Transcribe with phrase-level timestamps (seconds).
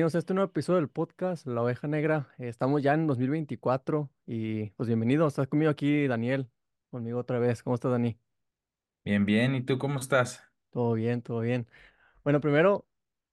[0.00, 2.26] Bienvenidos a este nuevo episodio del podcast La Oveja Negra.
[2.38, 5.34] Estamos ya en 2024 y pues bienvenidos.
[5.34, 6.48] Estás conmigo aquí, Daniel,
[6.90, 7.62] conmigo otra vez.
[7.62, 8.18] ¿Cómo estás, Dani?
[9.04, 9.54] Bien, bien.
[9.54, 10.42] ¿Y tú cómo estás?
[10.70, 11.68] Todo bien, todo bien.
[12.24, 12.86] Bueno, primero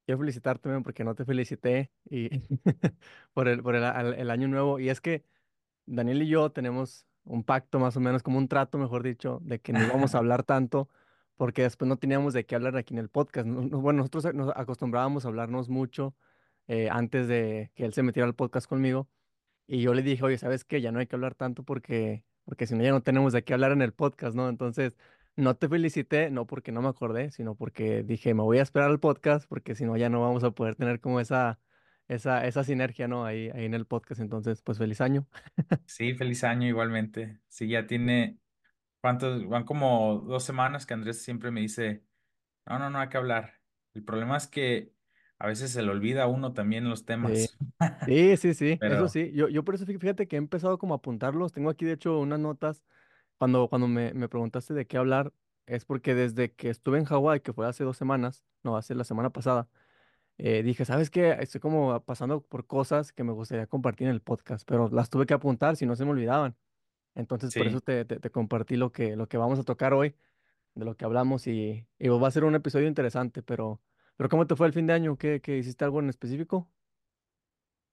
[0.06, 2.28] quiero felicitarte porque no te felicité y
[3.34, 4.78] por el, por el, al- el año nuevo.
[4.82, 5.24] Y es que
[5.86, 9.62] Daniel y yo tenemos un pacto más o menos, como un trato, mejor dicho, de
[9.62, 10.90] que no íbamos a hablar tanto
[11.38, 13.48] porque después no teníamos de qué hablar aquí en el podcast.
[13.48, 16.14] No- no- Bueno, nosotros nos acostumbrábamos a hablarnos mucho
[16.68, 19.10] eh, antes de que él se metiera al podcast conmigo.
[19.68, 20.82] Y yo le dije, oye, ¿sabes qué?
[20.82, 23.54] Ya no hay que hablar tanto porque, porque si no ya no tenemos de qué
[23.54, 24.50] hablar en el podcast, ¿no?
[24.50, 24.96] Entonces,
[25.36, 28.90] no te felicité, no porque no me acordé, sino porque dije, me voy a esperar
[28.90, 31.60] al podcast porque si no ya no vamos a poder tener como esa,
[32.08, 33.26] esa, esa sinergia, ¿no?
[33.26, 34.22] Ahí, ahí en el podcast.
[34.22, 35.28] Entonces, pues feliz año.
[35.86, 37.40] Sí, feliz año igualmente.
[37.48, 38.40] Sí, ya tiene,
[39.02, 39.48] ¿cuántos?
[39.48, 42.04] Van como dos semanas que Andrés siempre me dice,
[42.66, 43.54] no, no, no hay que hablar.
[43.94, 44.94] El problema es que
[45.40, 47.60] a veces se le olvida a uno también los Sí, temas.
[48.06, 49.32] sí, sí, sí, eso Pero sí.
[49.34, 51.52] Yo, yo por eso fí- fíjate que he empezado como a apuntarlos.
[51.52, 52.84] Tengo aquí, de hecho, unas notas.
[53.38, 55.34] Cuando, cuando me, me preguntaste de qué hablar,
[55.68, 59.04] es porque desde que estuve en Hawái, que fue hace dos semanas, no, hace la
[59.06, 59.70] semana pasada,
[60.38, 61.32] eh, dije, ¿sabes qué?
[61.42, 65.26] Estoy como pasando por cosas que me gustaría compartir en el podcast, pero las tuve
[65.28, 66.58] que apuntar si no se me olvidaban.
[67.16, 67.82] Entonces, por eso sí.
[67.82, 70.16] te, te, te compartí lo que, lo que vamos a tocar hoy,
[70.76, 73.82] de lo que hablamos, y, y va a ser un episodio interesante, pero,
[74.18, 75.18] pero ¿cómo te fue el fin de año?
[75.18, 76.72] ¿Qué, qué hiciste algo en específico?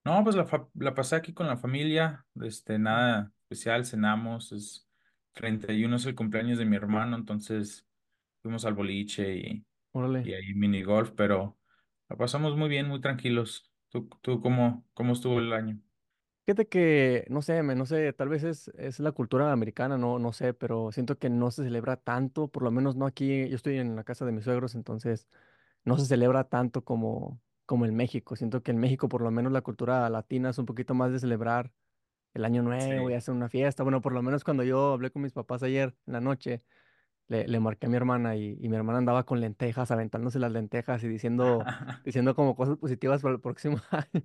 [0.04, 4.86] No, pues la, fa- la pasé aquí con la familia, este, nada especial, cenamos, es
[5.32, 7.86] 31 es el cumpleaños de mi hermano, entonces
[8.42, 10.28] fuimos al boliche y, Órale.
[10.28, 11.58] y ahí mini golf, pero
[12.08, 13.70] la pasamos muy bien, muy tranquilos.
[13.90, 15.80] ¿Tú, tú cómo, cómo estuvo el año?
[16.46, 20.18] Fíjate que, no sé, me- no sé, tal vez es, es la cultura americana, no,
[20.18, 23.56] no sé, pero siento que no se celebra tanto, por lo menos no aquí, yo
[23.56, 25.26] estoy en la casa de mis suegros, entonces
[25.84, 28.36] no se celebra tanto como, como en México.
[28.36, 31.18] Siento que en México, por lo menos la cultura latina es un poquito más de
[31.20, 31.72] celebrar
[32.34, 33.14] el año nuevo y Sí.
[33.14, 33.82] hacer una fiesta.
[33.84, 36.62] Bueno, por lo menos cuando yo hablé con mis papás ayer en la noche,
[37.28, 40.52] le, le marqué a mi hermana y, y mi hermana andaba con lentejas, aventándose las
[40.52, 41.70] lentejas y diciendo,
[42.04, 44.22] diciendo como cosas positivas para el próximo año.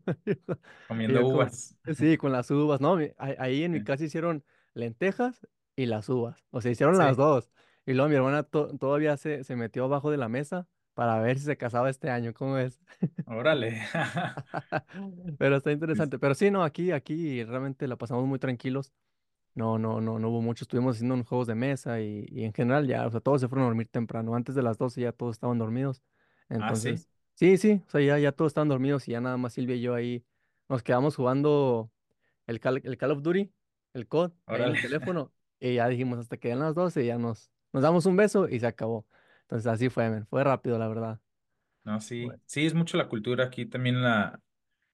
[1.05, 1.77] Y Comiendo yo uvas.
[1.93, 2.97] sí, con las uvas, ¿no?
[3.17, 4.43] Ahí en mi casa hicieron
[4.73, 6.45] lentejas y las uvas.
[6.51, 7.51] O sea, hicieron las dos.
[7.85, 11.39] Y luego mi hermana to- todavía se, se metió abajo de la mesa para ver
[11.39, 12.33] si se casaba este año.
[12.33, 12.79] ¿Cómo ves?
[13.25, 13.81] Órale.
[15.37, 16.19] Pero está interesante.
[16.19, 18.93] Pero sí, no, aquí, aquí realmente la pasamos muy tranquilos.
[19.55, 20.63] No, no, no, no hubo mucho.
[20.63, 23.47] Estuvimos haciendo unos juegos de mesa y, y en general ya, o sea, todos se
[23.47, 24.35] fueron a dormir temprano.
[24.35, 26.01] Antes de las 12 ya todos estaban dormidos.
[26.49, 26.89] Ah, sí.
[26.89, 29.75] Entonces, sí, sí, o sea, ya, ya todos estaban dormidos y ya nada más Silvia
[29.75, 30.25] y yo ahí
[30.69, 31.91] nos quedamos jugando
[32.47, 33.51] el Call, el Call of Duty,
[33.93, 35.33] el COD, en el teléfono.
[35.59, 38.59] Y ya dijimos hasta que den las 12 ya nos, nos damos un beso y
[38.59, 39.05] se acabó.
[39.49, 40.25] Entonces así fue.
[40.29, 41.21] Fue rápido, la verdad.
[41.83, 42.41] No, Bueno, sí.
[42.45, 43.45] Sí, es mucho la cultura.
[43.45, 44.41] Aquí también la,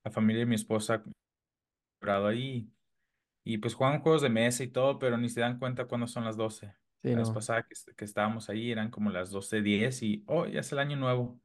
[0.04, 1.04] la familia de mi esposa
[2.02, 2.72] ha ahí.
[3.44, 6.26] Y pues juegan juegos de mesa y todo, pero ni se dan cuenta cuándo son
[6.26, 10.04] las doce sí, La vez pasada que, que estábamos ahí eran como las doce diez
[10.04, 11.42] y, oh, ya es el año nuevo.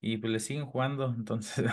[0.00, 1.06] Y pues le siguen jugando.
[1.18, 1.66] Entonces,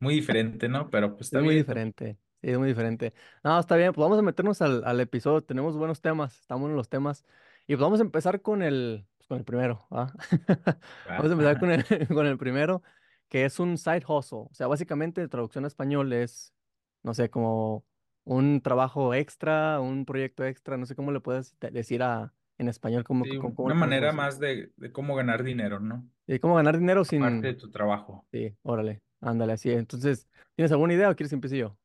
[0.00, 0.90] muy diferente, ¿no?
[0.90, 1.84] Pero pues Es está muy bien también.
[1.84, 2.18] diferente.
[2.42, 3.12] Sí, es muy diferente.
[3.42, 5.42] No, está bien, pues vamos a meternos al, al episodio.
[5.42, 7.24] Tenemos buenos temas, estamos en los temas.
[7.66, 10.12] Y pues vamos a empezar con el, pues, con el primero, ¿va?
[11.16, 12.82] Vamos a empezar con el, con el primero,
[13.28, 14.38] que es un side hustle.
[14.50, 16.54] O sea, básicamente, traducción a español es,
[17.02, 17.84] no sé, como
[18.24, 22.68] un trabajo extra, un proyecto extra, no sé cómo le puedes de- decir a, en
[22.68, 26.08] español, cómo, Sí, una manera más de, de cómo ganar dinero, ¿no?
[26.26, 27.54] Y cómo ganar dinero Aparte de sin...
[27.54, 28.26] tu trabajo.
[28.32, 29.70] Sí, órale, ándale, así.
[29.72, 31.78] Entonces, ¿tienes alguna idea o quieres que empiece yo?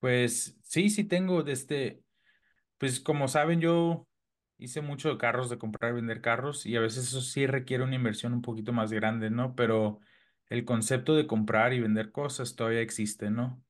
[0.00, 2.02] Pues sí, sí tengo desde,
[2.78, 4.08] pues como saben, yo
[4.58, 7.84] hice mucho de carros, de comprar y vender carros, y a veces eso sí requiere
[7.84, 9.54] una inversión un poquito más grande, ¿no?
[9.54, 10.00] Pero
[10.48, 13.62] el concepto de comprar y vender cosas todavía existe, ¿no?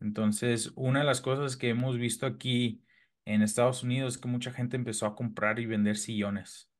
[0.00, 2.82] Entonces, una de las cosas que hemos visto aquí
[3.24, 6.70] en Estados Unidos es que mucha gente empezó a comprar y vender sillones.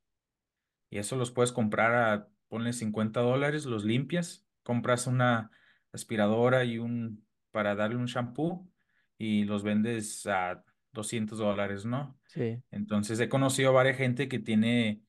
[0.91, 5.51] Y eso los puedes comprar a, ponle 50 dólares, los limpias, compras una
[5.93, 8.71] aspiradora y un, para darle un shampoo
[9.19, 10.65] y los vendes a
[10.97, 12.19] 200 dólares, ¿no?
[12.27, 15.05] Sí, Entonces he conocido a varias gente que tiene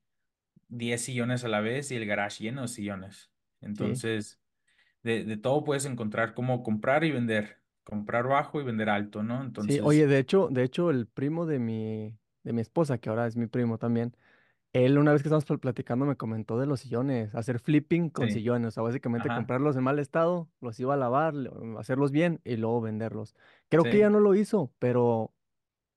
[0.69, 3.31] 10 sillones a la vez y el garage lleno de sillones.
[3.73, 4.03] sí.
[4.07, 4.41] Entonces,
[5.03, 9.41] de, de todo puedes encontrar cómo comprar y vender, comprar bajo y vender alto, ¿no?
[9.59, 13.09] Sí, oye, Entonces, de hecho, de hecho, el primo de mi, de mi esposa, que
[13.09, 14.15] ahora es mi primo también,
[14.73, 18.29] él una vez que estábamos pl- platicando me comentó de los sillones, hacer flipping con
[18.29, 21.35] sí, sillones, o sea, básicamente ajá, comprarlos en mal estado, los iba a lavar,
[21.79, 23.35] hacerlos bien y luego venderlos.
[23.69, 25.33] Creo que ya sí, no lo hizo, pero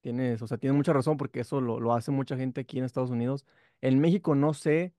[0.00, 2.84] tienes, o sea, tiene mucha razón porque eso lo, lo hace mucha gente aquí en
[2.84, 3.46] Estados Unidos.
[3.80, 4.94] En México no sé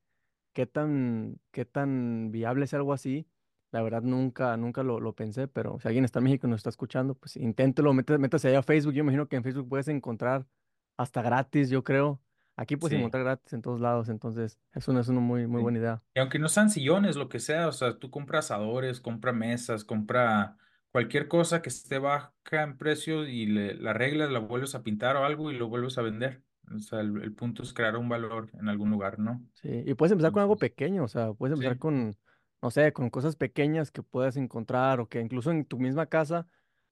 [0.53, 3.27] qué tan, qué tan viable es algo así,
[3.71, 6.59] La verdad nunca, nunca lo, lo pensé, pero si alguien está en México y nos
[6.59, 8.93] está escuchando, pues inténtelo, métase, métase allá a Facebook.
[8.93, 10.45] Yo imagino que en Facebook puedes encontrar
[10.97, 12.21] hasta gratis, yo creo.
[12.57, 12.97] Aquí puedes Sí.
[12.97, 15.63] encontrar gratis en todos lados, entonces eso no es una muy, muy Sí.
[15.63, 16.03] buena idea.
[16.15, 19.85] Y aunque no sean sillones, lo que sea, o sea, tú compras asadores, compra mesas,
[19.85, 20.57] compra
[20.91, 25.15] cualquier cosa que esté baja en precio y le, la arreglas, la vuelves a pintar
[25.17, 26.43] o algo y lo vuelves a vender.
[26.73, 29.45] O sea, el, el punto es crear un valor en algún lugar, ¿no?
[29.53, 32.17] Sí, y puedes empezar con algo pequeño, o sea, puedes empezar sí, con,
[32.61, 36.47] no sé, con cosas pequeñas que puedas encontrar o que incluso en tu misma casa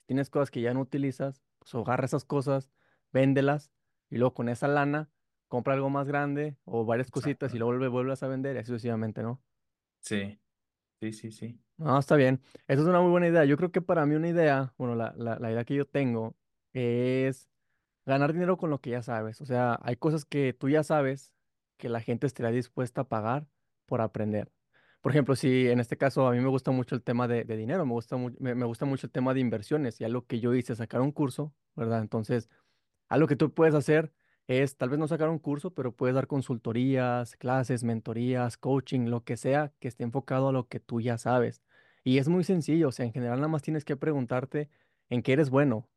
[0.05, 2.69] tienes cosas que ya no utilizas, pues agarra esas cosas,
[3.11, 3.71] véndelas
[4.09, 5.09] y luego con esa lana
[5.47, 8.67] compra algo más grande o varias cositas y luego vuelve, vuelves a vender y así
[8.67, 9.41] sucesivamente, ¿no?
[10.01, 10.39] Sí,
[10.99, 11.59] sí, sí, sí.
[11.77, 12.41] No, está bien.
[12.67, 13.45] Esa es una muy buena idea.
[13.45, 16.35] Yo creo que para mí una idea, bueno, la, la, idea que yo tengo
[16.73, 17.49] es
[18.05, 19.41] ganar dinero con lo que ya sabes.
[19.41, 21.31] O sea, hay cosas que tú ya sabes
[21.77, 23.47] que la gente estaría dispuesta a pagar
[23.85, 24.51] por aprender.
[25.01, 27.55] Por ejemplo, si en este caso a mí me gusta mucho el tema de, de
[27.55, 30.53] dinero, me gusta, me, me gusta mucho el tema de inversiones y algo que yo
[30.53, 32.01] hice, sacar un curso, ¿verdad?
[32.01, 32.49] Entonces,
[33.07, 34.11] algo que tú puedes hacer
[34.49, 39.23] es tal vez no sacar un curso, pero puedes dar consultorías, clases, mentorías, coaching, lo
[39.23, 41.61] que sea que esté enfocado a lo que tú ya sabes.
[42.03, 44.69] Y es muy sencillo, o sea, en general nada más tienes que preguntarte
[45.09, 45.89] en qué eres bueno.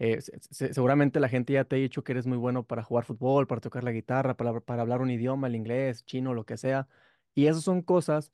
[0.00, 2.82] Eh, se- se- seguramente la gente ya te ha dicho que eres muy bueno para
[2.82, 6.44] jugar fútbol, para tocar la guitarra, para, para hablar un idioma, el inglés, chino, lo
[6.46, 6.88] que sea.
[7.34, 8.32] Y esas son cosas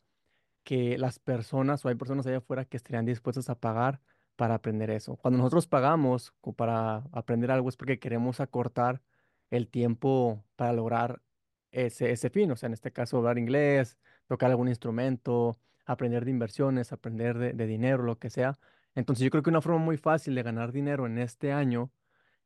[0.65, 4.01] que las personas o hay personas allá afuera que estarían dispuestas a pagar
[4.37, 5.17] para aprender eso.
[5.17, 9.03] Cuando nosotros pagamos para aprender algo es porque queremos acortar
[9.51, 11.23] el tiempo para lograr
[11.71, 12.51] ese, ese fin.
[12.51, 17.53] O sea, en este caso, hablar inglés, tocar algún instrumento, aprender de inversiones, aprender de,
[17.53, 18.59] de dinero, lo que sea.
[18.95, 21.93] Entonces, yo creo que una forma muy fácil de ganar dinero en este año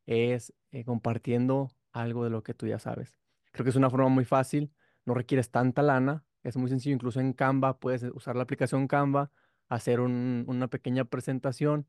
[0.05, 3.19] es eh, compartiendo algo de lo que tú ya sabes.
[3.51, 4.71] Creo que es una forma muy fácil,
[5.05, 9.31] no requieres tanta lana, es muy sencillo, incluso en Canva puedes usar la aplicación Canva,
[9.69, 11.87] hacer un- una pequeña presentación,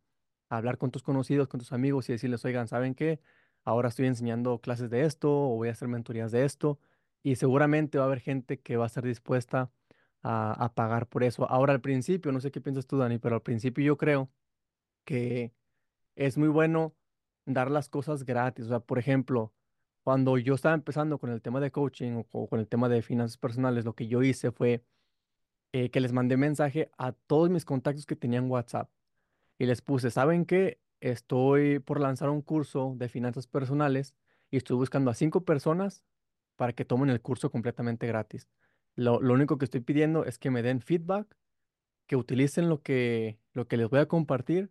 [0.48, 3.20] hablar con tus conocidos, con tus amigos y decirles, oigan, ¿saben qué?
[3.66, 6.78] Ahora estoy enseñando clases de esto o voy a hacer mentorías de esto
[7.22, 9.70] y seguramente va a haber gente que va a estar dispuesta
[10.22, 11.48] a, pagar por eso.
[11.50, 14.30] Ahora al principio, no sé qué piensas tú, Dani, pero al principio yo creo
[15.04, 15.52] que
[16.16, 16.94] es muy bueno
[17.46, 18.66] dar las cosas gratis.
[18.66, 19.52] O sea, por ejemplo,
[20.04, 23.02] cuando yo estaba empezando con el tema de coaching o, o con el tema de
[23.02, 24.84] finanzas personales, lo que yo hice fue
[25.72, 28.90] eh, que les mandé mensaje a todos mis contactos que tenían WhatsApp
[29.58, 30.80] y les puse, ¿saben qué?
[31.00, 34.14] Estoy por lanzar un curso de finanzas personales
[34.50, 36.04] y estoy buscando a cinco personas
[36.56, 38.48] para que tomen el curso completamente gratis.
[38.94, 41.36] Lo, lo único que estoy pidiendo es que me den feedback,
[42.06, 44.70] que utilicen lo que, lo que les voy a compartir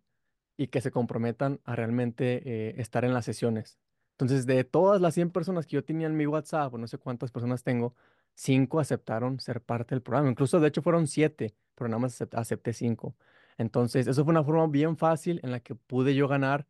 [0.57, 3.79] y que se comprometan a realmente eh, estar en las sesiones.
[4.13, 6.97] Entonces, de todas las 100 personas que yo tenía en mi WhatsApp, o no sé
[6.97, 7.95] cuántas personas tengo,
[8.35, 10.29] 5 aceptaron ser parte del programa.
[10.29, 13.15] Incluso, de hecho, fueron 7, pero nada más acep- acepté 5.
[13.57, 16.67] Entonces, eso fue una forma bien fácil en la que pude yo ganar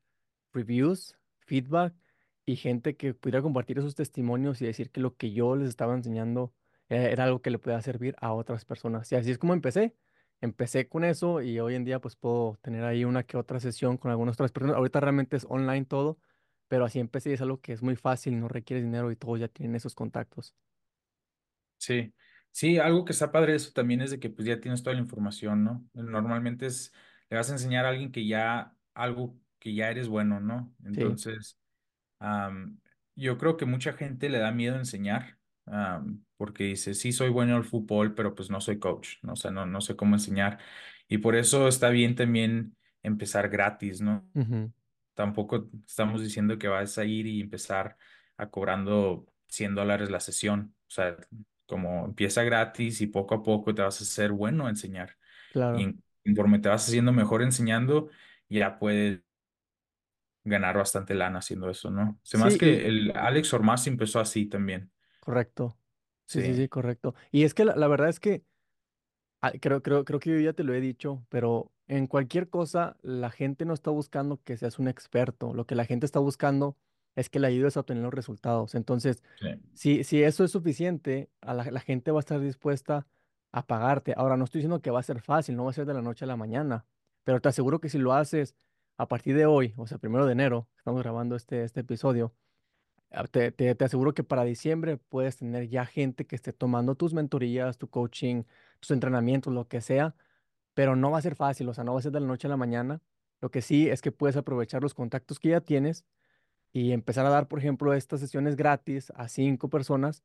[0.53, 1.95] reviews, feedback
[2.45, 5.95] y gente que pudiera compartir esos testimonios y decir que lo que yo les estaba
[5.95, 6.53] enseñando
[6.89, 9.11] era, era algo que le podía servir a otras personas.
[9.11, 9.95] Y así es como empecé.
[10.41, 13.97] Empecé con eso y hoy en día pues puedo tener ahí una que otra sesión
[13.97, 14.75] con algunas otras personas.
[14.77, 16.19] Ahorita realmente es online todo,
[16.67, 19.39] pero así empecé y es algo que es muy fácil, no requiere dinero y todos
[19.39, 20.55] ya tienen esos contactos.
[21.77, 22.13] Sí,
[22.55, 24.93] sí, algo que está padre de eso también es de que pues ya tienes toda
[24.95, 25.85] la información, ¿no?
[25.93, 26.93] Normalmente es,
[27.29, 30.73] le vas a enseñar a alguien que ya, algo que ya eres bueno, ¿no?
[30.79, 30.87] Sí.
[30.87, 31.59] Entonces,
[32.19, 32.79] am,
[33.13, 37.57] yo creo que mucha gente le da miedo enseñar, am, porque dice, sí, soy bueno
[37.57, 39.33] al fútbol, pero pues no soy coach, ¿no?
[39.33, 40.57] O sea, no, no sé cómo enseñar.
[41.09, 44.25] Y por eso está bien también empezar gratis, ¿no?
[45.13, 47.97] Tampoco estamos diciendo que vas a ir y empezar
[48.37, 50.73] a cobrando 100 dólares la sesión.
[50.87, 51.17] O sea,
[51.67, 55.17] como empieza gratis y poco a poco te vas a hacer bueno a enseñar.
[55.71, 55.85] Y claro.
[55.85, 58.09] en- conforme te vas haciendo mejor enseñando,
[58.49, 59.21] ya puedes
[60.45, 62.19] ganar bastante lana haciendo eso, ¿no?
[62.23, 64.91] Se Sí, más y que el Alex Ormaz empezó así también.
[65.19, 65.77] correcto.
[66.27, 67.13] Sí, sí, sí, Sí, correcto.
[67.31, 68.43] Y es que la, la verdad es que
[69.41, 72.97] Ah, Creo, creo, creo que yo ya te lo he dicho, pero en cualquier cosa
[73.01, 75.53] la gente no está buscando que seas un experto.
[75.53, 76.77] Lo que la gente está buscando
[77.15, 78.75] es que le ayudes a obtener los resultados.
[78.75, 83.07] Entonces, sí, si, si eso es suficiente, a la, la gente va a estar dispuesta
[83.51, 84.13] a pagarte.
[84.17, 86.01] Ahora, no estoy diciendo que va a ser fácil, no va a ser de la
[86.01, 86.85] noche a la mañana,
[87.23, 88.55] pero te aseguro que si lo haces
[88.97, 92.33] a partir de hoy, o sea, primero de enero, estamos grabando este, este episodio,
[93.11, 96.95] ah, te, te, te aseguro que para diciembre puedes tener ya gente que esté tomando
[96.95, 98.43] tus mentorías, tu coaching,
[98.79, 100.15] tus entrenamientos, lo que sea,
[100.73, 102.47] pero no va a ser fácil, o sea, no va a ser de la noche
[102.47, 103.01] a la mañana.
[103.41, 106.05] Lo que sí es que puedes aprovechar los contactos que ya tienes
[106.75, 110.23] y empezar a dar, por ejemplo, estas sesiones gratis a cinco personas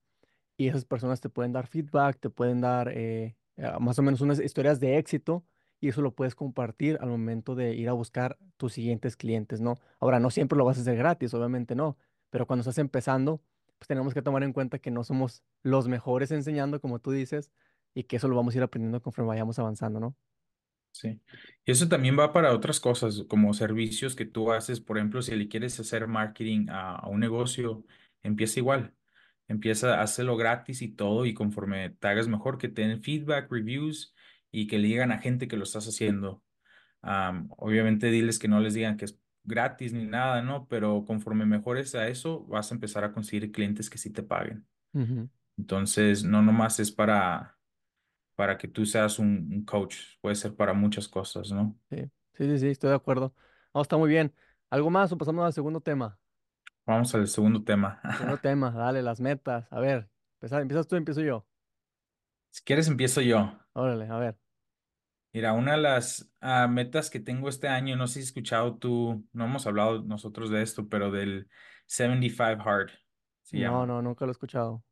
[0.56, 4.20] y esas personas te pueden dar feedback, te pueden dar eh, eh, más o menos
[4.20, 5.44] unas historias de éxito
[5.80, 9.78] y eso lo puedes compartir al momento de ir a buscar tus siguientes clientes, ¿no?
[10.00, 11.96] Ahora, no siempre lo vas a hacer gratis, obviamente no,
[12.30, 13.40] pero cuando estás empezando,
[13.78, 17.52] pues tenemos que tomar en cuenta que no somos los mejores enseñando, como tú dices,
[17.94, 20.16] y que eso lo vamos a ir aprendiendo conforme vayamos avanzando, ¿no?
[20.92, 21.20] Sí.
[21.64, 24.80] Y eso también va para otras cosas, como servicios que tú haces.
[24.80, 27.84] Por ejemplo, si le quieres hacer marketing a, a un negocio,
[28.22, 28.94] empieza igual.
[29.48, 34.14] Empieza, hazlo gratis y todo, y conforme te hagas mejor, que te den feedback, reviews
[34.52, 36.42] y que le digan a gente que lo estás haciendo.
[37.02, 40.66] Am, obviamente, diles que no les digan que es gratis ni nada, ¿no?
[40.68, 44.66] Pero conforme mejores a eso, vas a empezar a conseguir clientes que sí te paguen.
[45.56, 47.58] Entonces, no nomás es para
[48.40, 49.96] para que tú seas un, un coach.
[50.22, 51.78] Puede ser para muchas cosas, ¿no?
[51.90, 51.96] Sí,
[52.34, 53.34] sí, sí, sí, estoy de acuerdo.
[53.74, 54.34] No, está muy bien.
[54.70, 56.18] ¿Algo más o pasamos al segundo tema?
[56.86, 58.00] Vamos al segundo tema.
[58.16, 59.66] Segundo tema, dale, las metas.
[59.72, 61.46] A ver, empezar, empiezas tú, empiezo yo.
[62.50, 63.52] Si quieres, empiezo yo.
[63.74, 64.36] Órale, a ver.
[65.32, 68.78] Mira, una de las ah, metas que tengo este año, no sé si has escuchado
[68.78, 71.48] tú, no hemos hablado nosotros de esto, pero del
[71.86, 72.90] 75 Hard
[73.42, 73.86] se No, llama.
[73.86, 74.82] no, nunca lo he escuchado.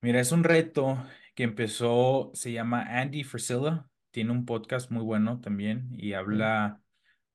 [0.00, 0.98] Mira, es un reto
[1.36, 6.82] que empezó, se llama Andy Frisella, tiene un podcast muy bueno también y habla,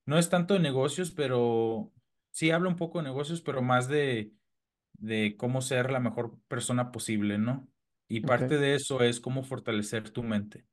[0.05, 1.93] no es tanto de negocios, pero
[2.31, 4.33] sí habla un poco de negocios, pero más de
[5.01, 7.67] de cómo ser la mejor persona posible, ¿no?
[8.07, 10.65] Y parte de eso es cómo fortalecer tu mente.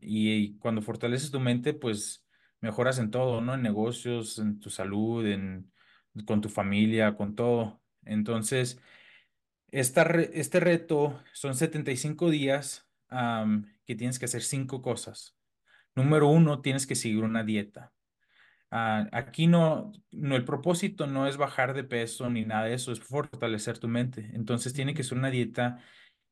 [0.00, 2.24] Y, y cuando fortaleces tu mente, pues
[2.60, 3.54] mejoras en todo, ¿no?
[3.54, 5.72] En negocios, en tu salud, en,
[6.26, 7.82] con tu familia, con todo.
[8.04, 8.80] Entonces,
[9.72, 12.88] esta re- este reto son 75 días
[13.86, 15.36] que tienes que hacer cinco cosas.
[15.94, 17.92] Número uno, tienes que seguir una dieta.
[18.70, 22.92] Ah, aquí no, no, el propósito no es bajar de peso ni nada de eso,
[22.92, 24.30] es fortalecer tu mente.
[24.34, 25.78] Entonces tiene que ser una dieta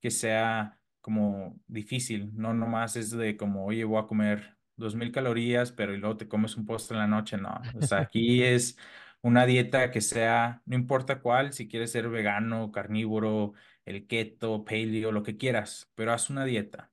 [0.00, 5.10] que sea como difícil, no nomás es de como, oye, voy a comer dos mil
[5.12, 7.70] calorías, pero y luego te comes un postre en la noche, no.
[7.72, 8.78] O sea, aquí es
[9.22, 15.12] una dieta que sea, no importa cuál, si quieres ser vegano, carnívoro, el keto, paleo,
[15.12, 16.92] lo que quieras, pero haz una dieta.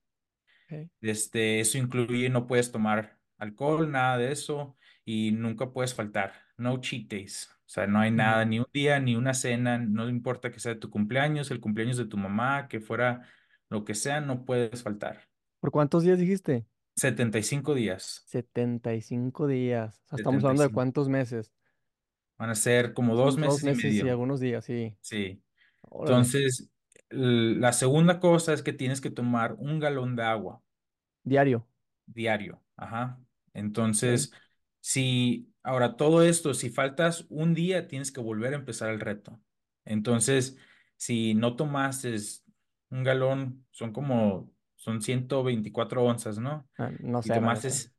[0.70, 6.34] ok, Este, eso incluye no puedes tomar alcohol, nada de eso, y nunca puedes faltar.
[6.58, 7.50] No cheat days.
[7.66, 10.80] O sea, no hay nada, ni un día, ni una cena, no importa que sea
[10.80, 13.28] tu cumpleaños, el cumpleaños de tu mamá, que fuera
[13.70, 15.28] lo que sea, no puedes faltar.
[15.60, 16.66] ¿Por cuántos días dijiste?
[16.98, 18.26] 75 días.
[18.26, 20.02] 75 días.
[20.06, 21.54] O sea, estamos setenta y hablando de cuántos meses.
[22.38, 24.96] Van a ser como dos dos meses y algunos días, sí.
[25.02, 25.42] Sí.
[26.00, 26.70] Entonces,
[27.10, 30.62] la segunda cosa es que tienes que tomar un galón de agua.
[31.26, 31.68] Diario.
[32.06, 32.62] diario.
[32.78, 33.20] Ajá.
[33.54, 34.32] Entonces,
[34.82, 39.42] si ahora todo esto, si faltas un día, tienes que volver a empezar el reto.
[39.86, 40.58] Entonces,
[40.98, 42.16] si no tomaste
[42.90, 46.68] un galón, son como, son 124 onzas, ¿no?
[46.78, 47.90] Ah, no Si sé, la tomaste neta.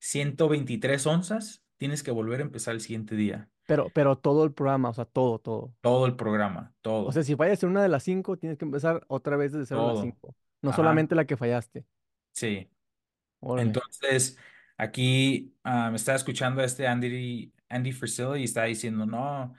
[0.00, 3.50] 123 onzas, tienes que volver a empezar el siguiente día.
[3.66, 5.74] Pero, pero todo el programa, o sea, todo, todo.
[5.80, 8.64] Todo el programa, O sea, todo, si fallas en una de las cinco, tienes que
[8.64, 10.02] empezar otra vez desde cero a las todo.
[10.02, 10.36] cinco.
[10.62, 10.76] No Ajá.
[10.76, 11.84] solamente la que fallaste.
[12.32, 12.68] Sí.
[13.40, 13.66] Órale.
[13.68, 14.38] Entonces,
[14.76, 19.54] aquí ah, me estaba escuchando a este Andy, Andy Frisella y estaba diciendo, no,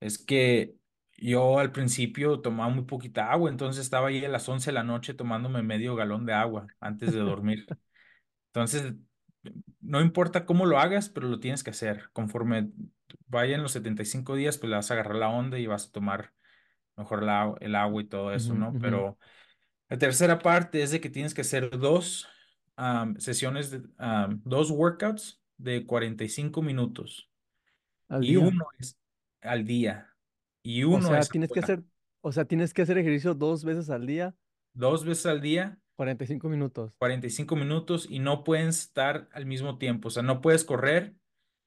[0.00, 0.74] es que
[1.16, 4.84] yo al principio tomaba muy poquita agua, entonces estaba ahí a las 11 de la
[4.84, 7.66] noche tomándome medio galón de agua antes de dormir.
[8.52, 8.94] Entonces,
[9.80, 12.10] no importa cómo lo hagas, pero lo tienes que hacer.
[12.12, 12.70] Conforme
[13.26, 16.32] vayan los 75 días, pues le vas a agarrar la onda y vas a tomar
[16.96, 18.78] mejor la- el agua y todo eso, ¿no?
[18.78, 19.18] Pero
[19.88, 22.28] la tercera parte es de que tienes que hacer dos
[23.18, 23.82] sesiones, de,
[24.44, 27.30] dos workouts de 45 minutos
[28.08, 28.50] Al y día.
[28.50, 28.98] uno es
[29.42, 30.16] al día
[30.62, 31.82] y O uno sea, es tienes que hacer,
[32.20, 34.34] o sea, tienes que hacer ejercicio dos veces al día,
[34.72, 36.92] Dos veces al día, 45 minutos.
[36.98, 40.08] 45 minutos y no pueden estar al mismo tiempo.
[40.08, 41.14] O sea, no puedes correr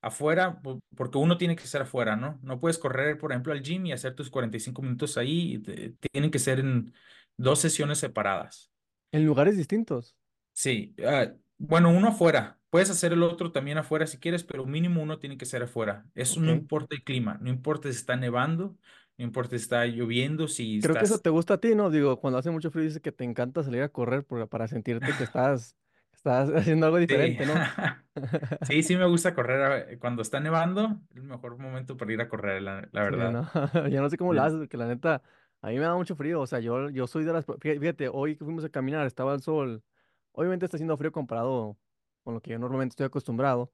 [0.01, 2.39] afuera po- porque uno tiene que estar afuera, ¿no?
[2.43, 5.60] No puedes correr, por ejemplo, al gym y hacer tus 45 minutos ahí.
[5.60, 6.93] te- Tienen que ser en
[7.38, 8.72] dos sesiones separadas.
[9.13, 10.17] En lugares distintos.
[10.53, 12.60] Sí, ah, bueno, uno afuera.
[12.70, 16.05] Puedes hacer el otro también afuera si quieres, pero mínimo uno tiene que ser afuera.
[16.15, 18.77] Eso no importa el clima, no importa si está nevando,
[19.17, 21.22] no importa si está lloviendo, si Creo que eso estás...
[21.22, 21.91] te gusta a ti, ¿no?
[21.91, 25.13] Digo, cuando hace mucho frío dices que te encanta salir a correr por- para sentirte
[25.15, 25.77] que estás,
[26.23, 27.65] estás haciendo algo Sí, diferente, ¿no?
[28.61, 29.61] sí, sí me gusta correr.
[29.95, 33.29] ah, Cuando está nevando, el mejor momento para ir a correr, la, la Sí, verdad.
[33.29, 33.43] no,
[33.89, 35.21] yo no sé cómo lo Es- haces, porque la neta,
[35.61, 38.07] a mí me da mucho frío, o sea, yo, yo soy de las, fí- fíjate,
[38.09, 39.83] hoy que fuimos a caminar, estaba el sol,
[40.31, 41.77] obviamente está haciendo frío comparado
[42.23, 43.73] con lo que yo normalmente estoy acostumbrado,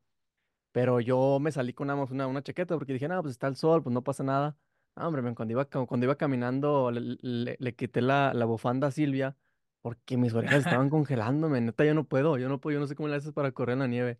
[0.71, 3.47] pero yo me salí con nada más una, una chaqueta porque dije, no, pues está
[3.47, 4.57] el sol, pues no pasa nada.
[4.95, 8.45] Ah, hombre, men, cuando iba, ca- cuando iba caminando, le, le- le quité la, la
[8.45, 9.37] bufanda a Silvia,
[9.87, 11.61] porque mis orejas estaban congelándome.
[11.61, 13.73] Neta, yo no puedo, yo no puedo, yo no sé cómo le haces para correr
[13.73, 14.19] en la nieve.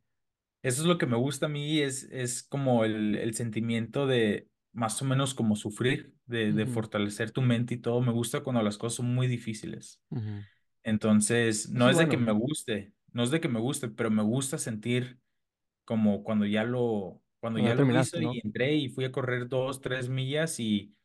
[0.63, 4.49] Eso es lo que me gusta a mí, es, es como el, el sentimiento de
[4.73, 8.01] más o menos como sufrir, de, de Ujú, fortalecer tu mente y todo.
[8.01, 10.01] Me gusta cuando las cosas son muy difíciles.
[10.11, 10.45] ujú.
[10.83, 12.17] Entonces, Eso no es es de que bueno.
[12.17, 15.19] me guste, no es de que me guste, pero me gusta sentir
[15.85, 18.33] como cuando ya lo, cuando Cuando ya lo hice ¿no?
[18.33, 20.95] y entré y fui a correr dos, tres millas y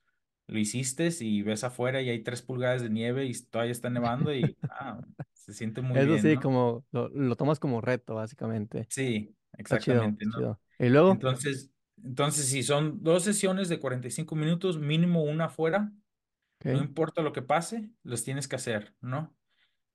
[0.47, 4.35] lo hiciste y ves afuera y hay tres pulgadas de nieve y todavía está nevando
[4.35, 5.01] y ah,
[5.33, 6.41] se siente muy Eso bien, sí, ¿no?
[6.41, 8.89] como lo, lo tomas como reto, básicamente.
[8.89, 9.35] Sí,
[9.79, 10.39] chido, exactamente, está ¿no?
[10.39, 10.61] chido.
[10.79, 11.73] Y luego, Entonces,
[12.05, 15.93] entonces si son dos sesiones de 45 minutos, mínimo una afuera,
[16.67, 19.37] no ok, importa lo que pase, los tienes que hacer, ¿no?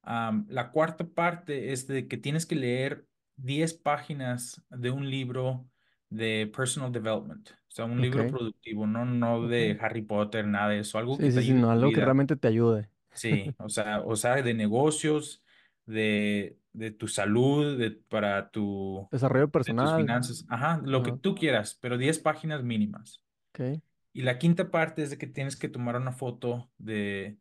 [0.04, 5.70] Am, la cuarta parte es de que tienes que leer 10 páginas de un libro
[6.10, 10.70] de personal development, o sea, un libro ok, productivo, no, no de Harry Potter, nada
[10.70, 12.90] de eso, algo que Sí, te ayude algo que realmente te ayude.
[13.14, 15.44] Sí, o sea, o sea, de negocios,
[15.86, 19.96] de, de tu salud, de, para tu, Desarrollo de tus personal.
[19.96, 23.24] finanzas, ajá, lo que tú quieras, pero 10 páginas mínimas.
[23.54, 23.82] ok.
[24.14, 27.40] Y la quinta parte es de que tienes que tomar una foto de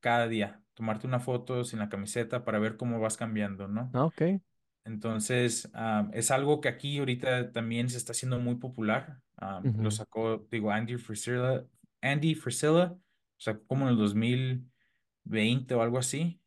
[0.00, 3.92] cada día, tomarte una foto sin la camiseta para ver cómo vas cambiando, ¿no?
[3.92, 4.40] Ah, ok.
[4.86, 5.68] Entonces,
[6.12, 9.20] es algo que aquí ahorita también se está haciendo muy popular.
[9.64, 11.64] Lo sacó, digo, Andy Frisella,
[12.00, 13.00] Andy Frisella, o
[13.38, 16.40] sea, como en el 2020 o algo así.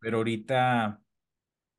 [0.00, 1.00] Pero ahorita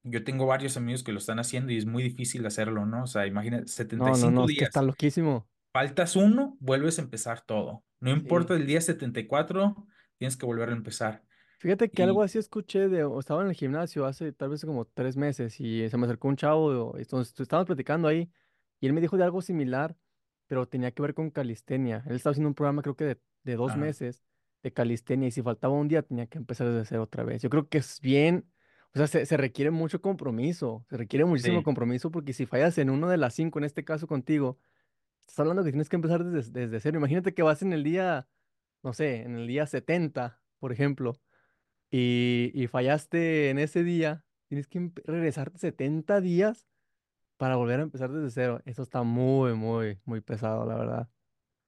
[0.04, 3.04] yo tengo varios amigos que lo están haciendo y es muy difícil hacerlo, ¿no?
[3.04, 4.88] O sea, imagina, setenta y No, no, no, cinco es que está días.
[4.88, 5.48] loquísimo.
[5.74, 7.84] Faltas uno, vuelves a empezar todo.
[8.00, 8.62] No importa Sí.
[8.62, 11.24] el día 74, tienes que volver a empezar.
[11.62, 14.66] Fíjate que algo Y, así escuché de, o estaba en el gimnasio hace tal vez
[14.66, 18.32] como tres meses y se me acercó un chavo, entonces estábamos platicando ahí
[18.80, 19.96] y él me dijo de algo similar,
[20.48, 22.04] pero tenía que ver con calistenia.
[22.08, 24.24] Él estaba haciendo un programa creo que de, de dos meses
[24.64, 27.44] de calistenia y si faltaba un día tenía que empezar desde cero otra vez.
[27.44, 28.52] Yo creo que es bien,
[28.96, 32.76] o sea, se, se requiere mucho compromiso, se requiere muchísimo sí, compromiso porque si fallas
[32.80, 34.58] en uno de las cinco, en este caso contigo,
[35.20, 36.98] estás hablando que tienes que empezar desde, desde cero.
[36.98, 38.28] Imagínate que vas en el día,
[38.82, 41.20] no sé, en el día 70 por ejemplo
[41.92, 46.68] y, y fallaste en ese día, tienes que regresarte 70 días
[47.38, 48.62] para volver a empezar desde cero.
[48.66, 51.10] Eso está muy, muy, muy pesado, la verdad.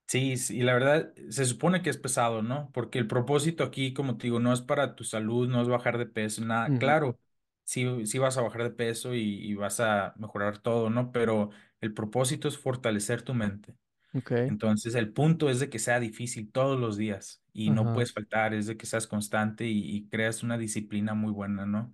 [0.06, 2.70] sí, sí, la verdad se supone que es pesado, ¿no?
[2.72, 5.98] Porque el propósito aquí, como te digo, no es para tu salud, no es bajar
[5.98, 6.76] de peso, nada.
[6.76, 7.18] Claro,
[7.64, 11.12] sí, sí vas a bajar de peso y, y vas a mejorar todo, ¿no?
[11.12, 13.76] Pero el propósito es fortalecer tu mente.
[14.14, 18.12] Ok, Entonces, el punto es de que sea difícil todos los días y no puedes
[18.12, 21.92] faltar, es de que seas constante y, y creas una disciplina muy buena, ¿no?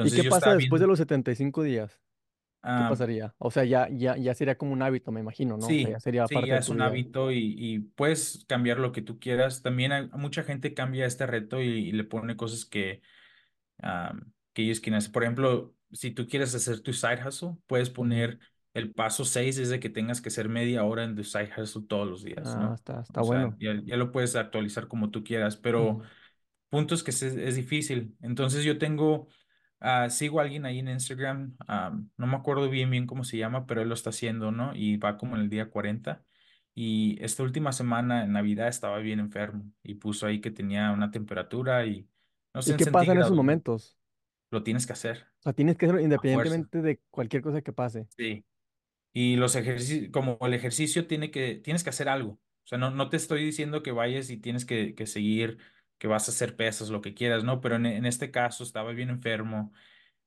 [0.00, 2.00] ¿Y Entonces, qué yo pasa después de viendo, los 75 días?
[2.74, 3.34] ¿Qué ah, pasaría?
[3.38, 5.72] O sea, ya, ya, ya sería como un hábito, me imagino, ¿no?
[5.72, 6.84] O sea, ya sí, sería sí, parte ya de es un vida.
[6.84, 9.62] hábito y, y puedes cambiar lo que tú quieras.
[9.62, 13.02] También hay, mucha gente cambia este reto y, y le pone cosas que,
[13.82, 14.14] ah,
[14.52, 15.12] que ellos quieren hacer.
[15.12, 18.40] Por ejemplo, si tú quieres hacer tu side hustle, puedes poner
[18.76, 21.84] el paso 6 es de que tengas que hacer media hora en tu side hustle
[21.88, 22.74] todos los días, Ah, ¿no?
[22.74, 23.58] está, está O sea, bueno.
[23.58, 26.02] ya, ya lo puedes actualizar como tú quieras, pero Ujú.
[26.68, 28.16] puntos que se- es difícil.
[28.22, 29.28] Entonces yo tengo,
[29.80, 31.56] ah, sigo a alguien ahí en Instagram,
[32.16, 34.74] no me acuerdo bien bien cómo se llama, pero él lo está haciendo, ¿no?
[34.74, 36.24] Y va como en el día 40.
[36.74, 41.10] Y esta última semana, en Navidad, estaba bien enfermo y puso ahí que tenía una
[41.10, 42.08] temperatura y,
[42.54, 43.96] no sé, ¿Y en qué pasa en esos momentos?
[44.50, 48.06] Lo tienes que hacer O sea, tienes que hacerlo independientemente de cualquier cosa que pase.
[48.16, 48.44] Sí.
[49.16, 52.32] Y los ejercicios, como el ejercicio tiene que, tienes que hacer algo.
[52.32, 55.58] O sea, no, no te estoy diciendo que vayas y tienes que, que seguir,
[55.98, 57.60] que vas a hacer pesas, lo que quieras, ¿no?
[57.62, 59.72] Pero en, en este caso estaba bien enfermo,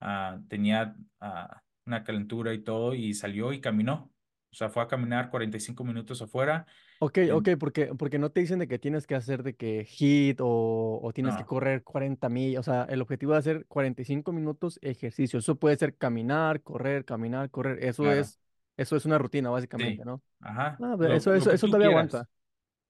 [0.02, 4.14] ah, tenía ah, una calentura y todo, y salió y caminó.
[4.52, 6.66] O sea, fue a caminar 45 minutos afuera.
[7.02, 9.86] Ok, En- ok, porque, porque no te dicen de que tienes que hacer de que
[9.86, 12.60] hit o, o tienes que no, correr 40 millas.
[12.68, 15.40] O sea, el objetivo es hacer 45 minutos ejercicio.
[15.40, 17.82] Eso puede ser caminar, correr, caminar, correr.
[17.86, 18.38] Eso claro, es,
[18.82, 20.22] eso es una rutina, básicamente, sí, ¿no?
[20.42, 21.88] ajá, Ah, lo, eso, lo eso, todavía quieras.
[21.88, 22.30] aguanta.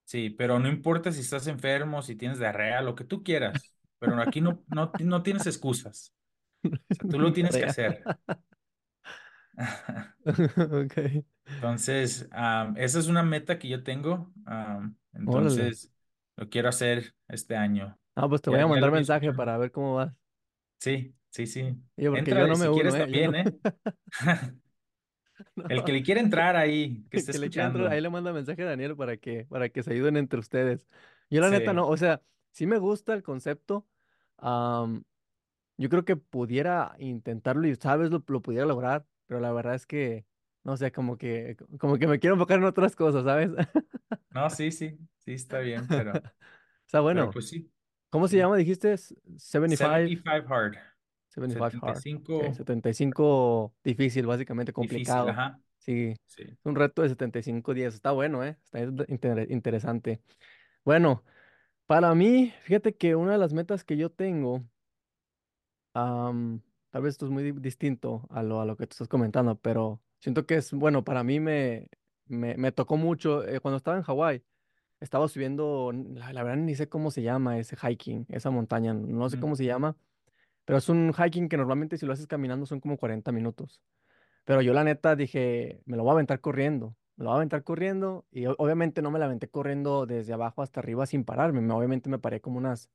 [0.06, 3.78] Sí, pero no importa si estás enfermo, si tiees diarrea, lo que tú quieras.
[4.00, 6.14] Pero aquí no, no, no tienes excusas.
[6.92, 8.10] O sea, tú lo tienes que hacer.
[10.72, 11.24] Ok.
[11.46, 14.32] Entonces, am, esa es una meta que yo tengo.
[15.24, 15.70] Órale.
[15.70, 15.92] entonces,
[16.38, 18.00] lo quiero hacer este año.
[18.16, 20.14] Ah, pues te voy a mandar mensaje para ver cómo vas.
[20.80, 21.76] Sí, sí, sí.
[21.98, 23.08] Oye, porque yo Entrale no me si uno, quieres ¿eh?
[23.12, 23.34] Yo no.
[23.34, 23.62] también,
[25.68, 28.02] El que le quiere entrar ahí, que esté Que le quiera entrar, ahí escuchando.
[28.02, 30.88] le manda mensaje a Daniel para que, para que se ayuden entre ustedes.
[31.30, 33.88] Yo la neta Sí, no, o sea, sí me gusta el concepto.
[34.38, 35.04] am,
[35.78, 39.88] yo creo que pudiera intentarlo y sabes, lo, lo pudiera lograr, pero la verdad es
[39.88, 40.28] que,
[40.64, 43.52] no sé, como que, como que me quiero enfocar en otras cosas, ¿sabes?
[44.30, 46.24] no, sí, sí, sí está bien, pero,
[46.86, 47.32] Está pero bueno.
[47.32, 47.72] pues sí.
[48.12, 48.58] ¿Cómo se llama?
[48.58, 50.78] Dijiste S- 75, 75 hard.
[51.48, 51.98] 75 hard.
[51.98, 55.30] Ok, 75 setenta y cinco difícil, básicamente difícil, complicado.
[55.30, 55.60] ajá.
[55.80, 56.44] Sí, Sí.
[56.64, 57.94] un reto de 75 días.
[57.96, 58.58] Está bueno, ¿eh?
[58.66, 60.22] Está inter- interesante.
[60.86, 61.24] Bueno,
[61.88, 64.64] para mí, fíjate que una de las metas que yo tengo,
[65.94, 69.08] am, tal vez esto es muy di- distinto a lo, a lo que tú estás
[69.08, 71.90] comentando, pero siento que es, bueno, para mí me,
[72.28, 73.46] me, me tocó mucho.
[73.48, 74.44] eh, cuando estaba en Hawái,
[75.00, 79.30] estaba subiendo, la, la verdad ni sé cómo se llama ese hiking, esa montaña, no
[79.30, 79.98] sé cómo se llama,
[80.70, 83.82] pero es un hiking que normalmente si lo haces caminando son como 40 minutos.
[84.46, 87.40] Pero yo la neta dije, me lo voy a aventar corriendo, me lo voy a
[87.40, 91.62] aventar corriendo y obviamente no me la aventé corriendo desde abajo hasta arriba sin pararme,
[91.62, 92.92] me- obviamente me paré como unas,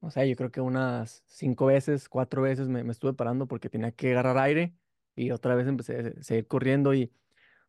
[0.00, 3.68] no sé, yo creo que unas cinco veces, cuatro veces me, me estuve parando porque
[3.68, 4.74] tenía que agarrar aire
[5.14, 7.12] y otra vez empecé a seguir corriendo y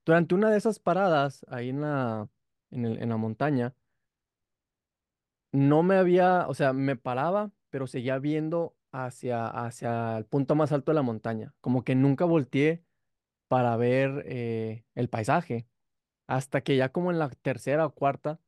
[0.06, 2.30] durante una de esas paradas ahí en la,
[2.72, 3.76] en el- en la montaña,
[5.52, 10.72] no me había, o sea, me paraba, pero seguía viendo hacia, hacia el punto más
[10.72, 12.86] alto de la montaña, como que nunca volteé
[13.48, 15.68] para ver eh, el paisaje.
[16.28, 18.42] Hasta que ya como en la tercera o cuarta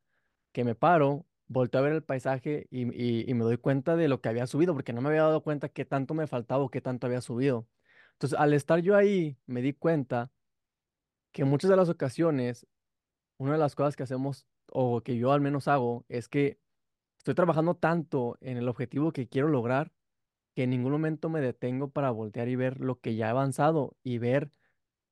[0.53, 2.83] que me paro, volteo a ver el paisaje y,
[3.29, 5.69] y- me doy cuenta de lo que había subido, porque no me había dado cuenta
[5.69, 7.67] qué tanto me faltaba o qué tanto había subido.
[8.13, 10.31] Entonces, al estar yo ahí, me di cuenta
[11.31, 12.67] que muchas de las ocasiones,
[13.37, 16.59] una de las cosas que hacemos, o que yo al menos hago, es que
[17.17, 19.93] estoy trabajando tanto en el objetivo que quiero lograr,
[20.55, 23.97] que en ningún momento me detengo para voltear y ver lo que ya he avanzado
[24.03, 24.51] y ver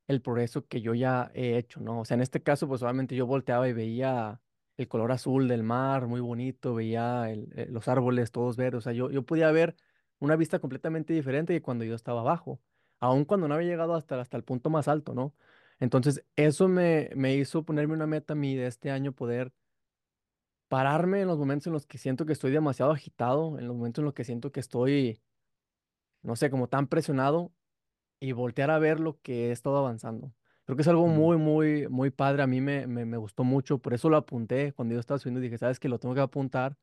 [0.07, 2.01] el progreso que yo ya he hecho, ¿no?
[2.01, 4.41] O sea, en este caso, pues obviamente yo volteaba y veía
[4.77, 8.81] el color azul del mar, muy bonito, veía el- eh, los árboles todos verdes, o
[8.81, 9.75] sea, yo, yo podía ver
[10.19, 12.61] una vista completamente diferente de cuando yo estaba abajo,
[12.99, 15.35] aun cuando no había llegado hasta, hasta el punto más alto, ¿no?
[15.79, 19.53] Entonces, eso me, me hizo ponerme una meta a mí de este año, poder
[20.67, 24.01] pararme en los momentos en los que siento que estoy demasiado agitado, en los momentos
[24.01, 25.21] en los que siento que estoy,
[26.23, 27.53] no sé, como tan presionado
[28.19, 30.33] y voltear a ver lo que he estado avanzando.
[30.65, 32.43] Creo que es algo ujú, muy, muy, muy padre.
[32.43, 35.41] A mí me, me, me gustó mucho, por eso lo apunté cuando yo estaba subiendo.
[35.41, 36.77] Dije, sabes que lo tengo que apuntar,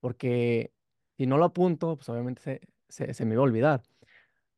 [0.00, 0.72] porque
[1.16, 3.82] si no lo apunto, pues obviamente se, se, se me va a olvidar.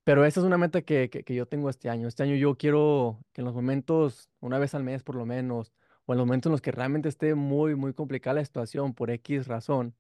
[0.05, 2.09] Pero esa es una meta que, que, que yo tengo este año.
[2.09, 5.73] Este año yo quiero que en los momentos, una vez al mes por lo menos,
[6.07, 9.11] o en los momentos en los que realmente esté muy, muy complicada la situación por
[9.11, 9.97] X razón,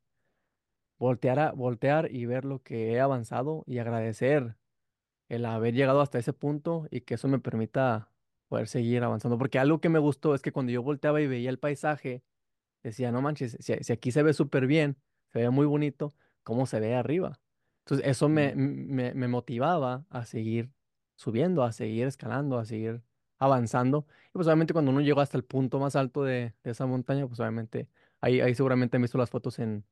[0.98, 4.56] voltear, a, voltear y ver lo que he avanzado y agradecer
[5.28, 8.10] el haber llegado hasta ese punto y que eso me permita
[8.48, 9.38] poder seguir avanzando.
[9.38, 12.22] Porque algo que me gustó es que cuando yo volteaba y veía el paisaje,
[12.82, 14.96] decía, no manches, si, si aquí se ve súper bien,
[15.32, 17.40] se ve muy bonito, ¿cómo se ve arriba?
[17.80, 18.56] Entonces eso me, ujú.
[18.56, 20.70] me, me motivaba a seguir
[21.16, 23.02] subiendo, a seguir escalando, a seguir
[23.38, 24.06] avanzando.
[24.28, 27.26] Y pues obviamente cuando uno llegó hasta el punto más alto de, de esa montaña,
[27.26, 27.88] pues obviamente
[28.20, 29.84] ahí, ahí seguramente han visto las fotos en,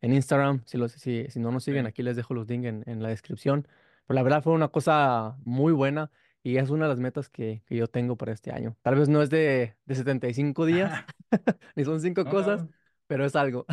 [0.00, 0.62] en Instagram.
[0.66, 3.08] Si, los, si, si no nos siguen, aquí les dejo los links en, en la
[3.10, 3.66] descripción.
[4.06, 6.10] Pero la verdad fue una cosa muy buena
[6.42, 8.76] y es una de las metas que, que yo tengo para este año.
[8.82, 10.92] Tal vez no es de, de 75 días,
[11.76, 12.72] ni son cinco No, cosas, no,
[13.06, 13.66] pero es algo.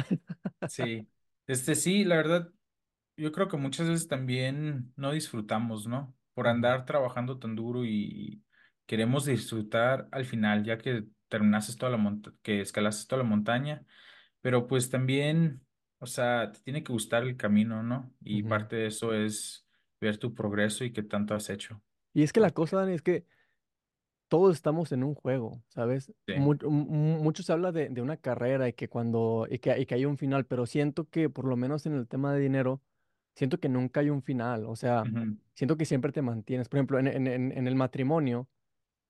[0.65, 1.09] sí.
[1.47, 2.51] Este sí, la verdad,
[3.17, 6.15] yo creo que muchas veces también no disfrutamos, ¿no?
[6.33, 8.43] Por andar trabajando tan duro y
[8.87, 13.85] queremos disfrutar al final, ya que terminaste toda la monta que escalaste toda la montaña,
[14.41, 15.62] pero pues también,
[16.03, 18.15] o sea, te tiene que gustar el camino, ¿no?
[18.23, 18.43] Y ujú.
[18.43, 19.67] parte de eso es
[20.01, 21.83] ver tu progreso y qué tanto has hecho.
[22.13, 23.25] Y es que la cosa, Dani, es que
[24.27, 26.11] todos estamos en un juego, ¿sabes?
[26.27, 26.33] sí.
[26.33, 29.85] Mu- mu- mucho se habla de, de una carrera y que cuando, y que, y
[29.85, 32.81] que hay un final, pero siento que por lo menos en el tema de dinero,
[33.35, 36.67] siento que nunca hay un final, o sea, Ujú, siento que siempre te mantienes.
[36.69, 38.49] Por ejemplo, en, en en el matrimonio.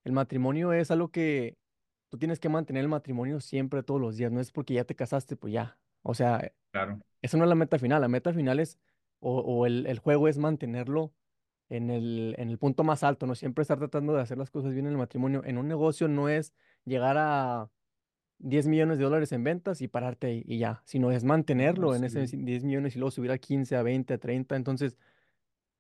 [0.04, 1.58] El matrimonio es algo que
[2.10, 4.32] tú tienes que mantener el matrimonio siempre, todos los días.
[4.32, 5.80] No es porque ya te casaste, pues ya.
[6.04, 7.00] O sea, claro.
[7.22, 8.02] esa no es la meta final.
[8.02, 8.78] La meta final es,
[9.20, 11.14] o, o el, el juego es mantenerlo
[11.70, 14.74] en el, en el punto más alto, no siempre estar tratando de hacer las cosas
[14.74, 15.42] bien en el matrimonio.
[15.46, 16.54] En un negocio no es
[16.86, 17.70] llegar a
[18.40, 22.04] 10 millones de dólares en ventas y pararte ahí y ya, sino es mantenerlo en
[22.04, 22.38] ese sí.
[22.38, 24.56] 10 millones y luego subir a 15, a 20, a 30.
[24.56, 24.98] Entonces,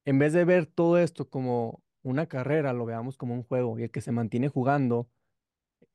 [0.05, 3.83] en vez de ver todo esto como una carrera, lo veamos como un juego y
[3.83, 5.09] el que se mantiene jugando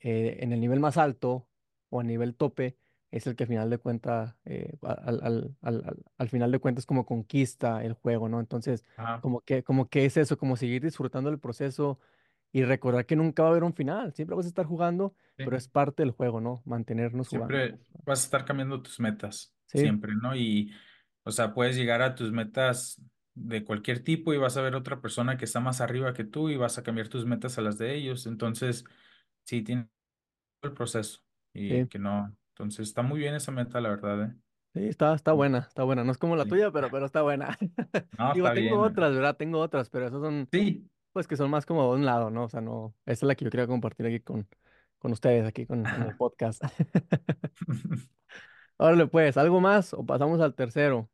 [0.00, 1.48] eh, en el nivel más alto
[1.90, 2.76] o a nivel tope
[3.10, 6.58] es el que al final de cuentas, eh, al, al, al, al- al final de
[6.60, 8.40] cuentas como conquista el juego, ¿no?
[8.40, 9.14] Entonces, Ajá.
[9.20, 11.98] como que, como que es eso, como seguir disfrutando del proceso
[12.52, 15.56] y recordar que nunca va a haber un final, siempre vas a estar jugando, pero
[15.56, 15.58] Sí.
[15.58, 16.62] es parte del juego, ¿no?
[16.66, 17.64] Mantenernos jugando.
[17.64, 20.34] Siempre vas a estar cambiando tus metas, Sí, siempre, ¿no?
[20.36, 20.72] Y,
[21.24, 23.02] o sea, puedes llegar a tus metas
[23.34, 26.48] de cualquier tipo y vas a ver otra persona que está más arriba que tú
[26.48, 28.26] y vas a cambiar tus metas a las de ellos.
[28.26, 28.84] Entonces,
[29.44, 29.90] sí, tiene
[30.62, 31.20] el proceso
[31.54, 31.88] y sí.
[31.88, 32.36] que no.
[32.58, 34.36] Entonces, está muy bien esa meta, la verdad, ¿eh?
[34.74, 36.04] Sí, está, está buena, está buena.
[36.04, 36.50] No es como la Sí.
[36.50, 37.56] tuya, pero, pero está buena.
[38.18, 38.80] No, Digo, está tengo bien.
[38.82, 39.36] otras, ¿verdad?
[39.36, 40.88] Tengo otras, pero esas son, Sí.
[41.12, 42.44] pues que son más como de un lado, ¿no?
[42.44, 44.48] O sea, no, esa es la que yo quería compartir aquí con,
[44.98, 46.62] con ustedes, aquí con, el podcast.
[48.78, 51.10] Órale, pues, ¿algo más o pasamos al tercero?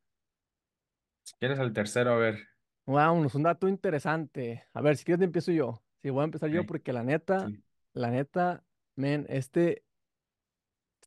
[1.22, 2.38] Si quieres el tercero, a ver.
[2.86, 4.64] Vámonos, un dato interesante.
[4.74, 5.82] A ver, si quieres empiezo yo.
[6.02, 7.62] Sí, voy a empezar yo porque la neta, sí.
[7.94, 9.83] la neta, men, este,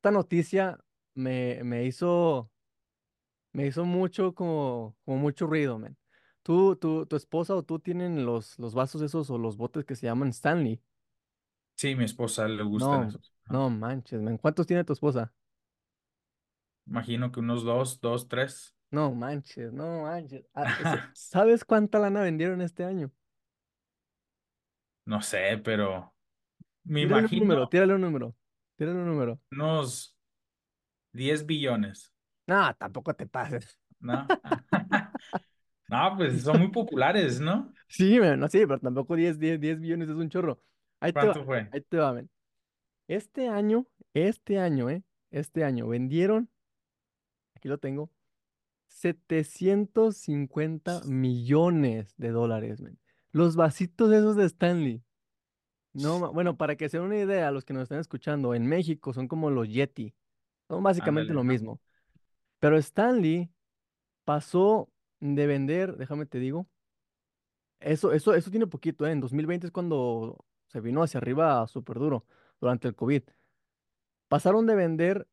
[0.07, 0.79] esta noticia
[1.15, 2.49] me, me hizo,
[3.53, 5.97] me hizo mucho como, como mucho ruido, men.
[6.43, 9.95] ¿Tú, tu, tu esposa o tú tienen los, los vasos esos o los botes que
[9.95, 10.81] se llaman Stanley?
[11.75, 13.33] Sí, mi esposa le gustan No, esos.
[13.49, 14.37] No manches, men.
[14.37, 15.33] ¿Cuántos tiene tu esposa?
[16.87, 18.75] Imagino que unos dos, dos, tres.
[18.91, 20.45] No manches, no manches.
[20.53, 20.69] Ah,
[21.13, 23.11] ¿Sabes cuánta lana vendieron este año?
[25.05, 26.13] No sé, pero
[26.85, 28.35] me Tírale un imagino número, tírale un número,
[28.77, 29.39] tírale un número.
[29.51, 30.15] unos
[31.13, 32.13] 10 billones,
[32.47, 33.79] No, tampoco te pases.
[33.99, 34.27] ¿no?
[35.89, 37.73] No, pues son muy populares, ¿no?
[37.87, 40.61] Sí, men, no, sí, pero tampoco diez diez diez billones es un chorro.
[40.99, 41.69] Ahí te va, ¿Cuánto fue?
[41.71, 42.29] ahí te va, men.
[43.07, 45.03] Este año, este año, ¿eh?
[45.31, 46.49] Este año vendieron,
[47.55, 48.09] aquí lo tengo,
[48.87, 52.99] 750 millones de dólares, men.
[53.31, 55.03] Los vasitos esos de Stanley.
[55.97, 59.13] No, bueno, para que se den una idea, los que nos están escuchando, en México
[59.13, 60.13] son como los Yeti.
[60.67, 61.81] Son básicamente Ándale, lo mismo.
[62.59, 63.49] Pero Stanley
[64.23, 66.67] pasó de vender, déjame te digo,
[67.79, 69.11] eso, eso, eso tiene poquito, ¿eh?
[69.11, 72.25] En 2020 es cuando se vino hacia arriba súper duro
[72.59, 73.23] durante el COVID.
[74.27, 75.27] Pasaron de vender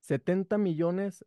[0.00, 1.24] 70 millones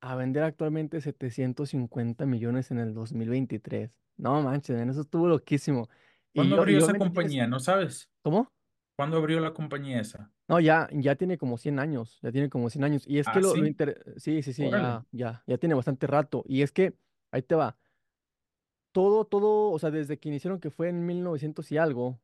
[0.00, 3.90] a vender actualmente 750 millones en el 2023.
[4.16, 5.88] No manches, eso estuvo loquísimo.
[6.36, 7.46] ¿Cuándo yo, abrió yo esa compañía?
[7.46, 8.10] ¿No sabes?
[8.22, 8.52] ¿Cómo?
[8.96, 10.30] ¿Cuándo abrió la compañía esa?
[10.48, 13.04] No, ya, ya tiene como 100 años, ya tiene como 100 años.
[13.06, 13.66] Y es que Ah, lo, lo sí.
[13.66, 14.14] inter...
[14.16, 14.84] Sí, sí, sí, Órale.
[14.84, 16.44] ya, ya, ya tiene bastante rato.
[16.46, 16.96] Y es que,
[17.32, 17.76] ahí te va,
[18.96, 22.18] todo, todo, o sea, desde que iniciaron, que fue en 1900 y algo,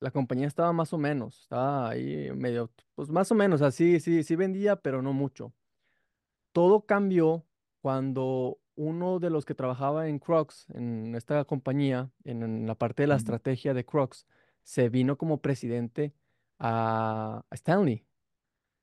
[0.00, 4.16] la compañía estaba más o menos, estaba ahí medio, pues más o menos, así, sí,
[4.16, 5.54] sí sí vendía, pero no mucho.
[6.52, 7.46] Todo cambió
[7.80, 13.02] cuando uno de los que trabajaba en Crocs, en esta compañía, en, en la parte
[13.02, 14.26] de la estrategia de Crocs,
[14.62, 16.14] se vino como presidente
[16.58, 18.06] a, a Stanley.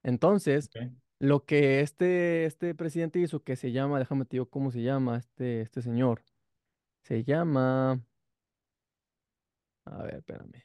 [0.04, 0.70] Entonces,
[1.20, 5.18] lo que este, este presidente hizo, que se llama, déjame te digo cómo se llama
[5.18, 6.24] este, este señor,
[7.04, 8.02] se llama,
[9.86, 10.64] a ver, espérame.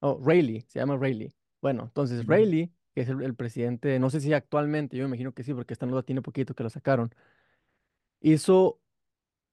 [0.00, 1.34] Oh, Rayleigh, se llama Rayleigh.
[1.60, 5.32] Bueno, entonces Rayleigh, que es el, el presidente, no sé si actualmente, yo me imagino
[5.32, 7.14] que sí, porque esta nota tiene poquito que lo sacaron,
[8.32, 8.80] hizo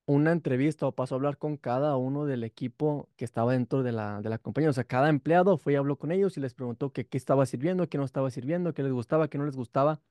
[0.05, 3.91] una entrevista o pasó a hablar con cada uno del equipo que estaba dentro de
[3.91, 4.69] la, de la compañía.
[4.69, 7.45] O sea, cada empleado fue y habló con ellos y les preguntó que qué estaba
[7.45, 10.01] sirviendo, qué no estaba sirviendo, qué les gustaba, qué no les gustaba.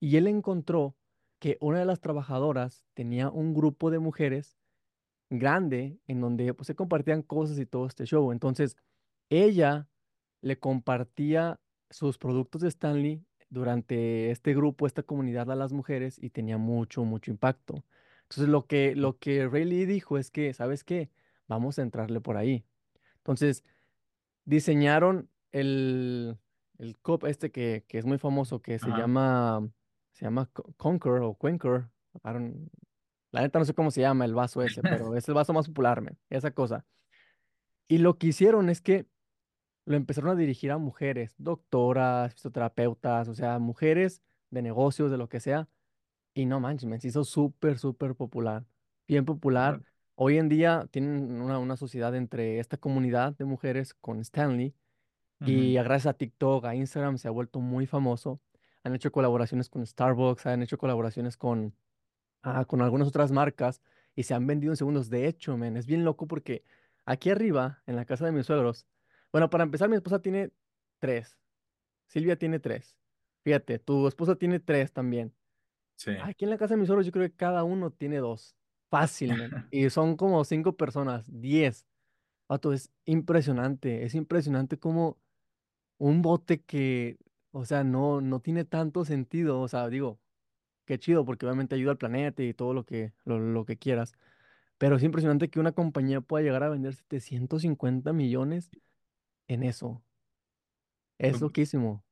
[0.00, 0.96] Y él encontró
[1.40, 4.56] que una de las trabajadoras tenía un grupo de mujeres
[5.30, 8.32] grande en donde pues, se compartían cosas y todo este show.
[8.32, 8.76] Entonces,
[9.30, 9.88] ella
[10.42, 16.30] le compartía sus productos de Stanley durante este grupo, esta comunidad a las mujeres y
[16.30, 17.84] tenía mucho, mucho impacto.
[18.22, 21.10] Entonces, lo que, lo que Rayleigh dijo es que, ¿sabes qué?
[21.48, 22.64] Vamos a entrarle por ahí.
[23.18, 23.64] Entonces,
[24.44, 26.38] diseñaron el,
[26.78, 28.98] el cup este que, que es muy famoso, que se Ajá.
[28.98, 29.70] llama,
[30.12, 31.90] se llama Co- Conquer o Quenker.
[33.32, 35.68] La neta no sé cómo se llama el vaso ese, pero es el vaso más
[35.68, 36.84] popular, men, esa cosa.
[37.88, 39.06] Y lo que hicieron es que
[39.90, 45.28] lo empezaron a dirigir a mujeres, doctoras, fisioterapeutas, o sea, mujeres de negocios, de lo
[45.28, 45.68] que sea.
[46.34, 48.66] Y no manches, men, se hizo súper, súper popular,
[49.08, 49.82] bien popular.
[50.16, 54.74] Hoy en día tienen una, una sociedad entre esta comunidad de mujeres con Stanley
[55.44, 58.40] y Ujú, gracias a TikTok, a Instagram se ha vuelto muy famoso.
[58.84, 61.74] Han hecho colaboraciones con Starbucks, han hecho colaboraciones con
[62.42, 63.80] ah, con algunas otras marcas
[64.14, 65.10] y se han vendido en segundos.
[65.10, 66.64] De hecho, men, es bien loco porque
[67.04, 68.86] aquí arriba, en la casa de mis suegros,
[69.32, 70.50] bueno, para empezar, mi esposa tiene
[70.98, 71.38] tres,
[72.06, 72.96] Silvia tiene tres.
[73.44, 75.32] Fíjate, tu esposa tiene tres también.
[75.96, 76.12] Sí.
[76.22, 78.56] Aquí en la casa de mis suegros yo creo que cada uno tiene dos.
[78.90, 79.50] Fácil, men.
[79.70, 81.86] Y son como cinco personas, diez.
[82.48, 85.18] Vato, es impresionante, es impresionante como
[85.98, 87.18] un bote que,
[87.52, 89.60] o sea, no, no tiene tanto sentido.
[89.60, 90.18] O sea, digo,
[90.84, 94.14] qué chido porque obviamente ayuda al planeta y todo lo que, lo, lo que quieras.
[94.78, 98.70] Pero es impresionante que una compañía pueda llegar a vender 750 millones
[99.50, 100.02] en eso.
[101.18, 102.04] Es loquísimo.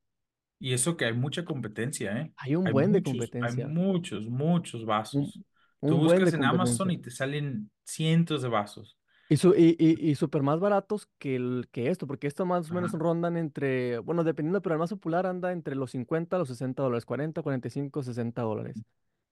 [0.59, 2.33] Y eso que hay mucha competencia, ¿eh?
[2.37, 3.65] Hay un Hay buen de muchos, hay competencia.
[3.65, 5.41] muchos, muchos Un, vasos.
[5.85, 8.97] Tú un buen de buscas en Amazon y te salen cientos de vasos.
[9.31, 12.71] Y, su, y, y, y súper más baratos que, el, que esto, porque esto más
[12.71, 12.97] o menos Ajá.
[12.97, 16.81] rondan entre, bueno, dependiendo, pero el más popular anda entre los 50 a los 60
[16.81, 18.83] dólares, 40, 45, 60 dólares.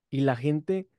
[0.09, 0.89] Y la gente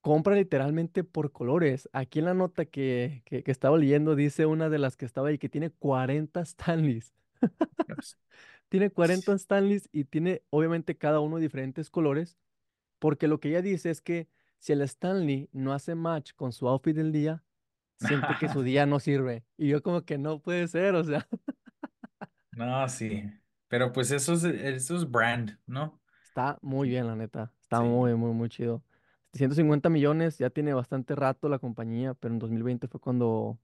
[0.00, 1.88] compra literalmente por colores.
[1.92, 5.28] Aquí en la nota que, que, que estaba leyendo dice una de las que estaba
[5.28, 7.14] ahí que tiene 40 Stanleys.
[7.86, 8.18] Pues,
[8.68, 12.38] Tiene 40 Stanleys y tiene obviamente cada uno diferentes colores,
[13.00, 16.68] porque lo que ella dice es que si el Stanley no hace match con su
[16.68, 17.44] outfit del día,
[17.96, 19.44] siente que su día no sirve.
[19.58, 21.28] Y yo como que no puede ser, o sea,
[22.52, 23.22] No, sí.
[23.68, 26.00] Pero pues eso es, eso es brand, ¿no?
[26.24, 27.52] está muy bien, la neta.
[27.62, 27.84] Está Sí.
[27.84, 28.84] muy, muy, muy chido.
[29.34, 33.58] 150 millones, ya tiene bastante rato la compañía, pero en 2020 fue cuando,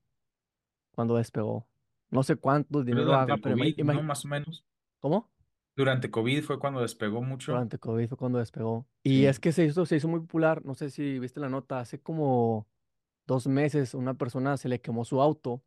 [0.93, 1.67] cuando despegó.
[2.11, 4.03] No sé cuánto Pero dinero durante haga, el pero COVID, ¿no?
[4.03, 4.65] Más o menos.
[5.01, 5.31] ¿cómo?
[5.77, 7.53] Durante COVID fue cuando despegó mucho.
[7.53, 8.87] Durante COVID fue cuando despegó.
[9.03, 11.81] Y es que se hizo, se hizo muy popular, no sé si viste la nota,
[11.81, 12.67] hace como
[13.27, 15.63] dos meses una persona se le quemó su auto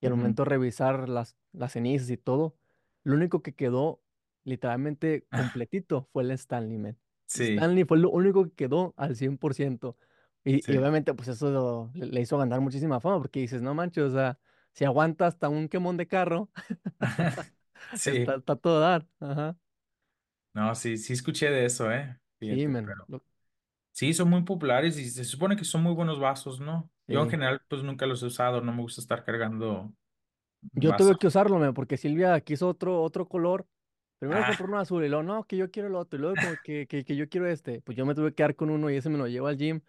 [0.00, 2.56] y al momento de revisar las, las cenizas y todo,
[3.02, 4.00] lo único que quedó
[4.44, 6.98] literalmente completito fue el Stanley, man.
[7.38, 9.96] Sí, Stanley fue lo único que quedó al 100%.
[10.44, 10.78] Y, y sí.
[10.78, 14.38] obviamente pues eso lo- le, hizo ganar muchísima fama porque dices, no manches, o sea,
[14.72, 16.50] si aguanta hasta un quemón de carro,
[18.06, 18.36] está, Sí.
[18.36, 19.06] está a todo dar.
[19.20, 19.56] Ajá.
[20.54, 22.18] No, sí, sí escuché de eso, ¿eh?
[22.48, 22.94] Sí, Fíjate, man.
[22.94, 23.24] pero Lo-
[23.92, 26.90] sí, son muy populares y se supone que son muy buenos vasos, ¿no?
[27.08, 27.30] Yo en sí.
[27.30, 29.94] general, pues nunca los he usado, no me gusta estar cargando
[30.74, 33.66] Yo tuve que usarlo, man, porque Silvia quiso otro, otro color.
[34.22, 36.16] Primero compró Ah, uno azul y luego, no, que yo quiero el otro.
[36.18, 37.80] Y luego como que, que, que yo quiero este.
[37.82, 39.80] Pues yo me tuve que quedar con uno y ese me lo llevo al gym.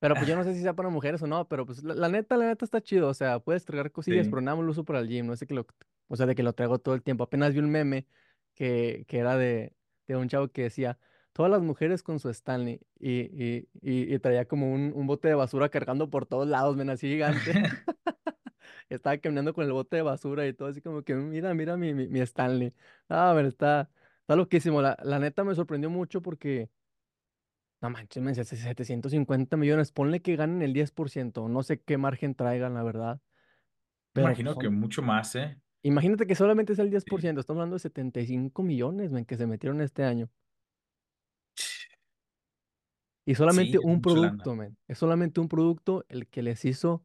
[0.00, 2.08] Pero pues yo no sé si sea para mujeres o no, pero pues la, la
[2.08, 3.08] neta, la neta está chido.
[3.08, 4.30] O sea, puedes cargar cosillas, sí.
[4.30, 5.26] pero nada más lo uso para el gym.
[5.26, 5.66] No de que lo,
[6.08, 7.24] o sea, de que lo traigo todo el tiempo.
[7.24, 8.06] Apenas vi un meme
[8.54, 9.74] que, que era de,
[10.06, 10.98] de un chavo que decía,
[11.32, 12.80] todas las mujeres con su Stanley.
[12.98, 16.76] Y, y, y, y traía como un, un bote de basura cargando por todos lados,
[16.76, 17.52] men, así gigante.
[18.88, 21.94] Estaba caminando con el bote de basura y todo así como que, mira, mira mi,
[21.94, 22.74] mi, mi Stanley.
[23.08, 24.80] Ah, pero está, está loquísimo.
[24.82, 26.70] La, la neta me sorprendió mucho porque...
[27.80, 32.74] No manches, men, 750 millones, ponle que ganen el 10%, no sé qué margen traigan,
[32.74, 33.20] la verdad,
[34.14, 35.58] Me pero pues imagino que son, mucho más, ¿eh?
[35.82, 37.22] imagínate que solamente es el diez por Sí.
[37.22, 40.30] ciento, estamos hablando de 75 millones, men, que se metieron este año,
[43.24, 44.00] y Sí, solamente es un lana.
[44.00, 47.04] producto, men, es solamente un producto el que les hizo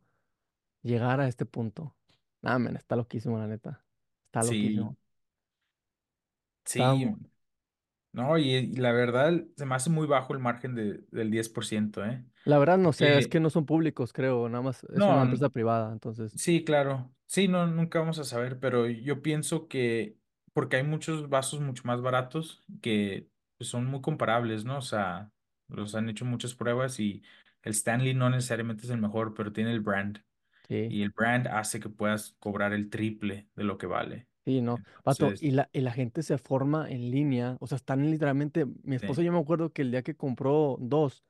[0.83, 1.95] llegar a este punto.
[2.41, 3.85] Nah, men, está loquísimo, la neta,
[4.27, 4.97] está Sí, loquísimo.
[6.71, 7.15] Está, sí.
[8.11, 12.05] No, y, y la verdad se me hace muy bajo el margen de, del 10%,
[12.05, 12.23] ¿eh?
[12.45, 15.21] la verdad no sé, es Porque, que no son públicos, creo, nada más es una
[15.21, 17.13] no, empresa privada, entonces, Sí, claro.
[17.27, 20.17] Sí, no, nunca vamos a saber, pero yo pienso que
[20.53, 24.77] porque hay muchos vasos mucho más baratos que pues, son muy comparables, ¿no?
[24.79, 25.31] O sea,
[25.67, 27.23] los han hecho muchas pruebas y
[27.63, 30.23] el Stanley no necesariamente es el mejor, pero tiene el brand
[30.67, 30.95] sí.
[30.95, 34.27] y el brand hace que puedas cobrar el triple de lo que vale.
[34.45, 38.11] Sí, no, vato, y la, y la gente se forma en línea, o sea, están
[38.11, 39.23] literalmente, mi esposa sí.
[39.23, 41.23] yo me acuerdo que el día que compró dos,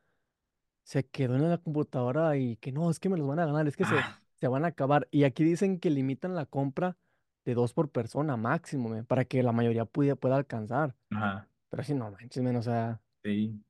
[0.84, 3.68] se quedó en la computadora y que no, es que me los van a ganar,
[3.68, 5.08] es que se, Ah, se van a acabar.
[5.12, 6.98] Y aquí dicen que limitan la compra
[7.46, 10.96] de dos por persona máximo, para que la mayoría pueda, pueda alcanzar.
[11.12, 13.64] ajá, Pero sí, no manches, men, o sea, sí.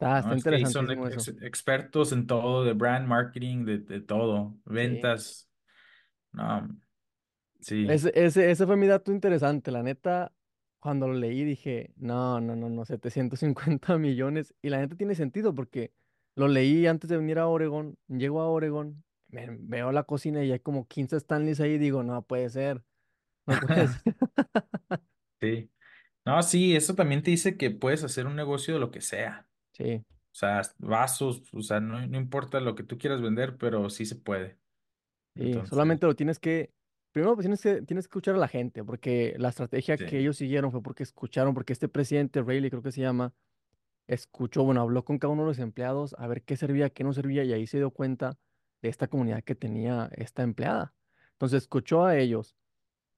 [0.00, 1.32] Está, está No, son interesantísimo ex- eso.
[1.42, 4.64] expertos en todo, de brand marketing, de, de todo, Sí.
[4.74, 5.50] ventas.
[6.32, 6.68] No,
[7.60, 7.86] sí.
[7.88, 10.32] Ese, ese, ese fue mi dato interesante, la neta,
[10.78, 15.54] cuando lo leí dije, no, no, no, no, 750 millones, y la neta tiene sentido
[15.54, 15.92] porque
[16.36, 20.52] lo leí antes de venir a Oregon, llego a Oregon, me- veo la cocina y
[20.52, 22.84] hay como 15 Stanleys ahí, digo, no puede ser,
[23.46, 24.02] no puede ser.
[25.40, 25.70] Sí.
[26.26, 29.49] No, sí, eso también te dice que puedes hacer un negocio de lo que sea.
[29.80, 33.90] Sí, O sea, vasos, o sea, no, no importa lo que tú quieras vender, pero
[33.90, 34.58] sí se puede.
[35.34, 36.72] sí, Entonces, solamente lo tienes que,
[37.12, 40.36] primero pues tienes que, tienes que escuchar a la gente, porque la estrategia que ellos
[40.36, 43.34] siguieron fue porque escucharon, porque este presidente, Rayleigh creo que se llama,
[44.06, 47.12] escuchó, bueno, habló con cada uno de los empleados a ver qué servía, qué no
[47.12, 48.38] servía, y ahí se dio cuenta
[48.82, 50.94] de esta comunidad que tenía esta empleada.
[51.32, 52.56] Entonces escuchó a ellos.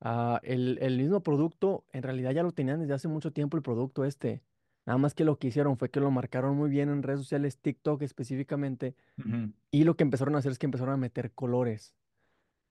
[0.00, 3.62] Ah, el, el mismo producto, en realidad ya lo tenían desde hace mucho tiempo el
[3.62, 4.42] producto este.
[4.86, 7.58] Nada más que lo que hicieron fue que lo marcaron muy bien en redes sociales,
[7.60, 11.96] TikTok específicamente, Ujú, y lo que empezaron a hacer es que empezaron a meter colores.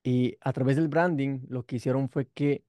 [0.04, 2.66] Y a través del branding, lo que hicieron fue que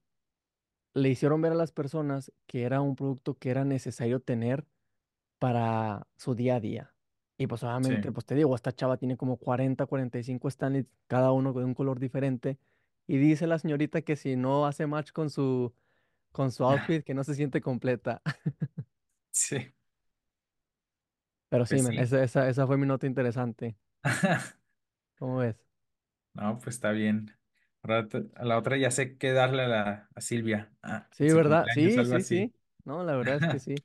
[0.93, 4.67] le hicieron ver a las personas que era un producto que era necesario tener
[5.39, 6.95] para su día a día.
[7.37, 7.95] Y pues Sí.
[7.95, 11.73] obviamente, pues te digo, esta chava tiene como 40, 45 Stanleys, cada uno de un
[11.75, 12.59] color diferente.
[13.07, 15.73] Y dice la señorita que si no hace match con su,
[16.31, 18.21] con su outfit, que no se siente completa.
[19.33, 19.73] Sí,
[21.49, 21.97] Pero sí, pues sí.
[21.97, 23.77] esa, esa, esa fue mi nota interesante.
[25.17, 25.57] ¿Cómo ves?
[26.33, 27.35] No, pues está bien.
[27.83, 30.73] Ahora te- A la otra ya sé qué darle a, la, a Silvia.
[30.81, 31.69] Ah, Sí, su ¿verdad?
[31.79, 32.49] cumpleaños, Sí, algo sí, así.
[32.49, 32.53] sí.
[32.85, 33.83] No, la verdad es que sí.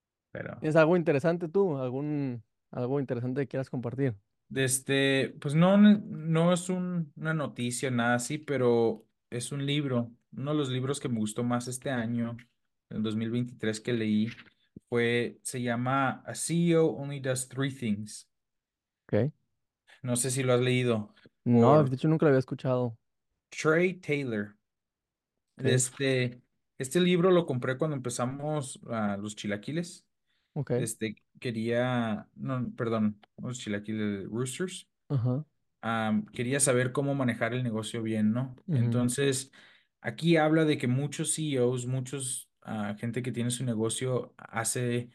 [0.32, 1.76] Pero, ¿Tienes algo interesante tú?
[1.78, 4.16] ¿Algún algo interesante que quieras compartir?
[4.48, 10.12] desde, pues no, no no es un- una noticia, nada así, pero es un libro.
[10.32, 12.36] Uno de los libros que me gustó más este año,
[12.94, 14.28] en 2023 que leí,
[14.88, 18.28] fue, se llama A CEO Only Does Three Things.
[19.06, 19.32] Ok.
[20.02, 21.14] No sé si lo has leído,
[21.44, 22.96] No, de hecho nunca lo había escuchado.
[23.50, 24.56] Trey Taylor.
[25.58, 26.40] Este,
[26.78, 30.04] este libro lo compré cuando empezamos a los chilaquiles.
[30.54, 30.72] ok.
[30.72, 34.88] Este, quería, no, perdón, los chilaquiles Roosters.
[35.08, 35.44] Ajá.
[35.82, 38.54] Am, quería saber cómo manejar el negocio bien, ¿no?
[38.68, 39.50] Entonces,
[40.00, 45.10] aquí habla de que muchos CEOs, muchos, ah, gente que tiene su negocio hace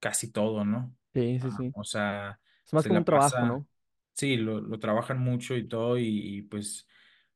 [0.00, 0.96] casi todo, ¿no?
[1.14, 1.74] Sí, sí, Ah, sí.
[1.74, 3.66] o sea, Es más se como un trabajo, pasa, ¿no?
[4.14, 6.04] sí, lo, lo trabajan mucho y todo, y,
[6.38, 6.86] y, pues,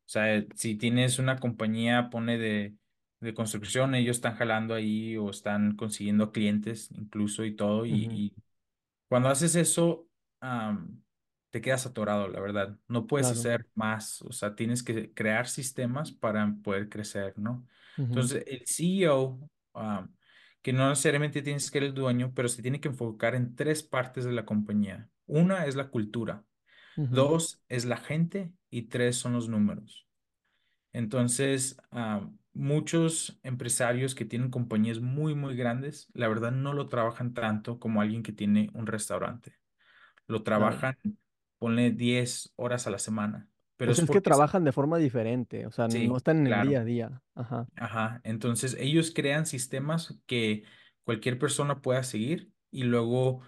[0.06, 2.76] o sea, si tienes una compañía, pone de,
[3.20, 8.34] de construcción, ellos están jalando ahí o están consiguiendo clientes incluso y todo, y,
[9.08, 10.08] cuando haces eso,
[10.40, 11.02] am,
[11.50, 12.78] te quedas atorado, la verdad.
[12.88, 13.32] No puedes Claro.
[13.32, 17.66] hacer más, o sea, tienes que crear sistemas para poder crecer, ¿no?
[18.06, 20.16] Entonces, el CEO, am,
[20.62, 23.82] que no necesariamente tienes que ser el dueño, pero se tiene que enfocar en tres
[23.82, 25.10] partes de la compañía.
[25.26, 26.44] Una es la cultura,
[27.04, 30.08] dos es la gente y tres son los números.
[30.92, 37.34] Entonces, am, muchos empresarios que tienen compañías muy, muy grandes, la verdad no lo trabajan
[37.34, 39.58] tanto como alguien que tiene un restaurante
[40.28, 40.84] lo Claro.
[40.84, 40.96] trabajan,
[41.58, 45.70] ponle 10 horas a la semana, pero O es que trabajan de forma diferente, o
[45.70, 47.22] sea, no están en el día a día.
[47.34, 47.66] Ajá.
[47.76, 50.64] ajá, entonces ellos crean sistemas que
[51.04, 53.42] cualquier persona pueda seguir y luego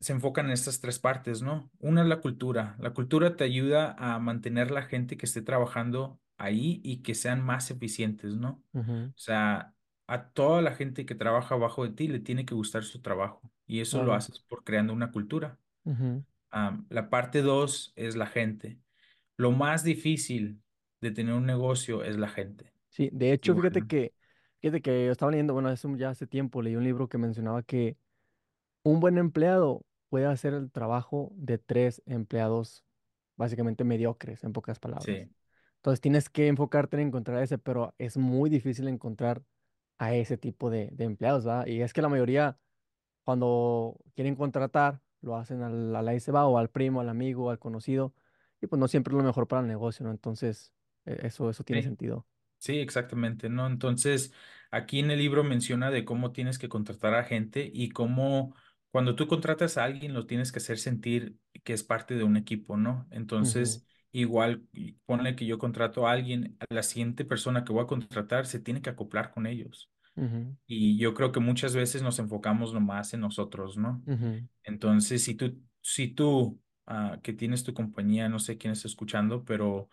[0.00, 1.70] se enfocan en estas tres partes, ¿no?
[1.78, 6.20] Una es la cultura, la cultura te ayuda a mantener la gente que esté trabajando
[6.36, 8.62] ahí y que sean más eficientes, ¿no?
[8.74, 9.74] O sea,
[10.06, 13.52] a toda la gente que trabaja abajo de ti le tiene que gustar su trabajo
[13.66, 15.58] y eso lo haces por creando una cultura.
[16.90, 18.78] la parte dos es la gente.
[19.38, 20.62] Lo más difícil
[21.00, 22.74] de tener un negocio es la gente.
[22.90, 24.14] Sí, de hecho, Igual, fíjate que,
[24.60, 27.62] fíjate que yo estaba leyendo, bueno, eso ya hace tiempo, leí un libro que mencionaba
[27.62, 27.96] que
[28.84, 32.84] un buen empleado puede hacer el trabajo de tres empleados
[33.36, 35.06] básicamente mediocres, en pocas palabras.
[35.06, 35.30] Sí,
[35.78, 39.42] Entonces tienes que enfocarte en encontrar ese, pero es muy difícil encontrar
[39.98, 41.66] a ese tipo de, de empleados, ¿verdad?
[41.66, 42.58] Y es que la mayoría,
[43.24, 47.50] cuando quieren contratar, lo hacen al, al ahí se va, o al primo, al amigo,
[47.50, 48.14] al conocido,
[48.60, 50.10] y pues no siempre es lo mejor para el negocio, ¿no?
[50.12, 50.72] Entonces,
[51.06, 52.26] e- eso, eso tiene sí, sentido.
[52.58, 53.66] sí, exactamente, ¿no?
[53.66, 54.32] Entonces,
[54.72, 58.54] aquí en el libro menciona de cómo tienes que contratar a gente y cómo
[58.90, 62.36] cuando tú contratas a alguien lo tienes que hacer sentir que es parte de un
[62.36, 63.08] equipo, ¿no?
[63.12, 64.66] Entonces, igual,
[65.06, 68.60] ponle que yo contrato a alguien, a la siguiente persona que voy a contratar se
[68.60, 69.90] tiene que acoplar con ellos.
[70.66, 74.04] Y yo creo que muchas veces nos enfocamos nomás en nosotros, ¿no?
[74.64, 79.44] Entonces, si tú, si tú ah, que tienes tu compañía, no sé quién está escuchando,
[79.44, 79.88] pero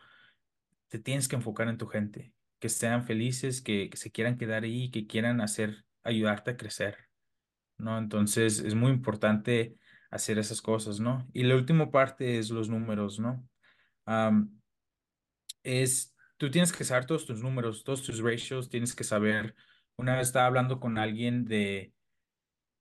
[0.88, 4.64] te tienes que enfocar en tu gente, que sean felices, que, que se quieran quedar
[4.64, 6.98] ahí, que quieran hacer, ayudarte a crecer,
[7.78, 7.98] ¿no?
[8.00, 9.78] Entonces, es muy importante
[10.10, 11.28] hacer esas cosas, ¿no?
[11.34, 13.48] Y la última parte es los números, ¿no?
[15.64, 19.56] Es, tú tienes que saber todos tus números, todos tus ratios, tienes que saber.
[19.98, 21.96] Una vez estaba hablando con alguien de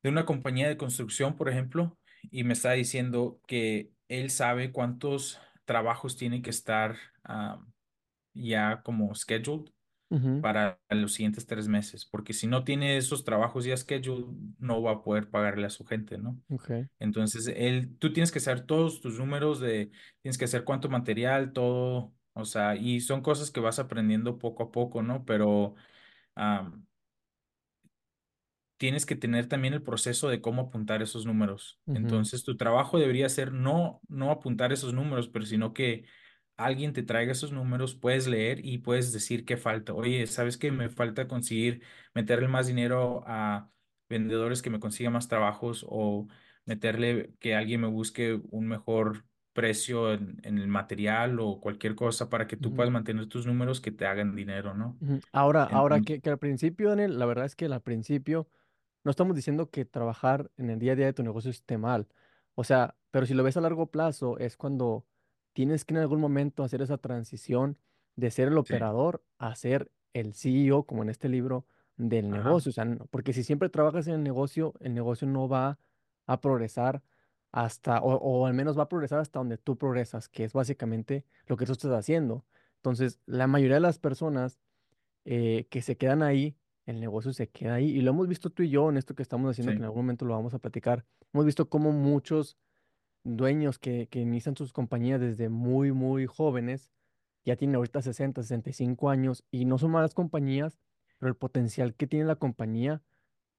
[0.04, 1.98] de una compañía de construcción, por ejemplo,
[2.30, 7.60] y me está diciendo que él sabe cuántos trabajos tiene que estar ah,
[8.34, 9.70] ya como scheduled
[10.42, 14.26] para los siguientes tres meses, porque si no tiene esos trabajos ya scheduled,
[14.58, 16.40] no va a poder pagarle a su gente, ¿no?
[16.50, 16.70] ok,
[17.00, 19.90] Entonces, él, tú tienes que hacer todos tus números de,
[20.22, 24.62] tienes que hacer cuánto material, todo, o sea, y son cosas que vas aprendiendo poco
[24.62, 25.24] a poco, ¿no?
[25.24, 25.74] Pero...
[28.84, 31.80] tienes que tener también el proceso de cómo apuntar esos números.
[31.86, 36.04] ujú, Entonces, tu trabajo debería ser no, no apuntar esos números, pero sino que
[36.56, 39.94] alguien te traiga esos números, puedes leer y puedes decir qué falta.
[39.94, 40.70] Oye, ¿sabes qué?
[40.70, 41.82] Me falta conseguir,
[42.14, 43.70] meterle más dinero a
[44.08, 46.28] vendedores que me consigan más trabajos o
[46.66, 49.24] meterle que alguien me busque un mejor
[49.54, 52.74] precio en, en el material o cualquier cosa para que tú ujú.
[52.74, 55.00] puedas mantener tus números que te hagan dinero, ¿no?
[55.32, 58.48] Ahora, ahora que, que al principio, Daniel, la verdad es que al principio
[59.04, 62.08] no estamos diciendo que trabajar en el día a día de tu negocio esté mal.
[62.54, 65.06] O sea, pero si lo ves a largo plazo, es cuando
[65.52, 67.78] tienes que en algún momento hacer esa transición
[68.16, 72.30] de ser el sí, operador a ser el CEO, como en este libro, del ajá,
[72.32, 72.70] negocio.
[72.70, 75.78] O sea, no- porque si siempre trabajas en el negocio, el negocio no va
[76.26, 77.02] a progresar
[77.52, 81.24] hasta, o, o al menos va a progresar hasta donde tú progresas, que es básicamente
[81.46, 82.46] lo que tú estás haciendo.
[82.76, 84.60] Entonces, la mayoría de las personas
[85.24, 87.90] eh, que se quedan ahí, el negocio se queda ahí.
[87.90, 90.04] Y lo hemos visto tú y yo en esto que estamos haciendo, que en algún
[90.04, 91.04] momento lo vamos a platicar.
[91.32, 92.58] Hemos visto cómo muchos
[93.22, 96.90] dueños que, que inician sus compañías desde muy, muy jóvenes,
[97.44, 100.78] ya tienen ahorita 60, 65 años y no son malas compañías,
[101.18, 103.02] pero el potencial que tiene la compañía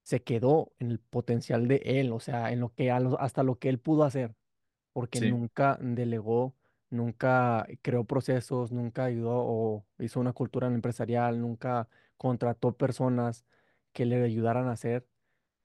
[0.02, 3.68] se quedó en el potencial de él, o sea, en lo que hasta lo que
[3.68, 4.36] él pudo hacer,
[4.92, 6.54] porque sí, nunca delegó,
[6.90, 13.44] nunca creó procesos, nunca ayudó o hizo una cultura empresarial, nunca contrató personas
[13.92, 15.06] que le ayudaran a hacer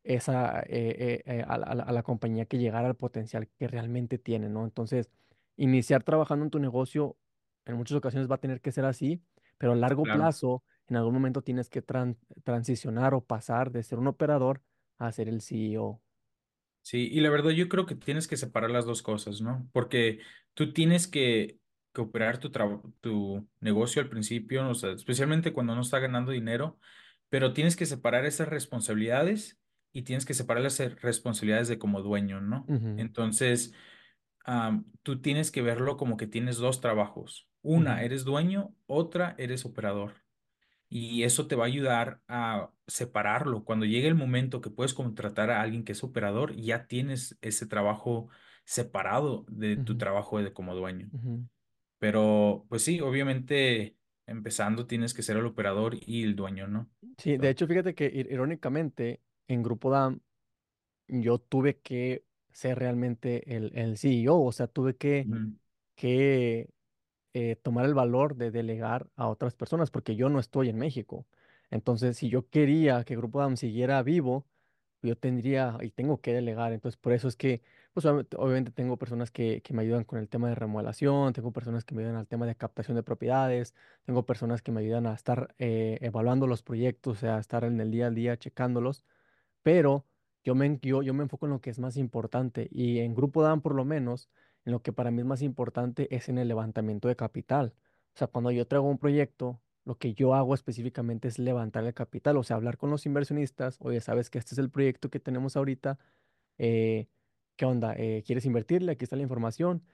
[0.03, 4.49] esa, eh, eh, eh, a, la a compañía que llegara al potencial que realmente tiene,
[4.49, 4.63] ¿no?
[4.65, 5.11] Entonces,
[5.57, 7.17] iniciar trabajando en tu negocio
[7.65, 9.21] en muchas ocasiones va a tener que ser así,
[9.57, 10.11] pero a largo claro.
[10.11, 14.61] plazo, en algún momento tienes que tran- transicionar o pasar de ser un operador
[14.97, 16.01] a ser el CEO.
[16.83, 19.69] Sí, y la verdad yo creo que tienes que separar las dos cosas, ¿no?
[19.71, 20.19] Porque
[20.55, 21.59] tú tienes que,
[21.93, 22.51] que operar tu,
[23.01, 26.79] tu negocio al principio, o sea, especialmente cuando no está ganando dinero,
[27.29, 29.59] pero tienes que separar esas responsabilidades
[29.93, 32.65] y tienes que separar las eh, responsabilidades de como dueño, ¿no?
[32.97, 33.73] Entonces,
[35.03, 37.47] tú tienes que verlo como que tienes dos trabajos.
[37.61, 40.15] Una, eres dueño, otra, eres operador.
[40.89, 43.63] Y eso te va a ayudar a separarlo.
[43.63, 47.65] Cuando llegue el momento que puedes contratar a alguien que es operador, ya tienes ese
[47.65, 48.29] trabajo
[48.65, 51.09] separado de tu trabajo de como dueño.
[52.01, 53.97] Pero, pues sí, obviamente,
[54.27, 56.91] empezando tienes que ser el operador y el dueño, ¿no?
[57.17, 60.19] Sí, de hecho, fíjate que ir- irónicamente, en Grupo DAM,
[61.07, 65.29] yo tuve que ser realmente el, el CEO, o sea, tuve que,
[65.95, 66.69] que
[67.33, 71.27] eh, tomar el valor de delegar a otras personas, porque yo no estoy en México.
[71.71, 74.47] Entonces, si yo quería que Grupo DAM siguiera vivo,
[75.01, 76.73] yo tendría y tengo que delegar.
[76.73, 77.61] Entonces, por eso es que,
[77.93, 81.85] pues obviamente, tengo personas que, que me ayudan con el tema de remodelación, tengo personas
[81.85, 83.73] que me ayudan al tema de captación de propiedades,
[84.05, 87.79] tengo personas que me ayudan a estar eh, evaluando los proyectos, o sea, estar en
[87.81, 89.05] el día a día checándolos
[89.63, 90.05] pero
[90.43, 93.43] yo me, yo, yo me enfoco en lo que es más importante y en Grupo
[93.43, 94.29] DAM por lo menos,
[94.65, 97.73] en lo que para mí es más importante es en el levantamiento de capital.
[98.15, 101.93] O sea, cuando yo traigo un proyecto, lo que yo hago específicamente es levantar el
[101.93, 105.19] capital, o sea, hablar con los inversionistas, oye, sabes que este es el proyecto que
[105.19, 105.97] tenemos ahorita,
[106.57, 107.07] eh,
[107.55, 107.93] ¿qué onda?
[107.97, 108.93] Eh, ¿quieres invertirle?
[108.93, 109.85] Aquí está la información.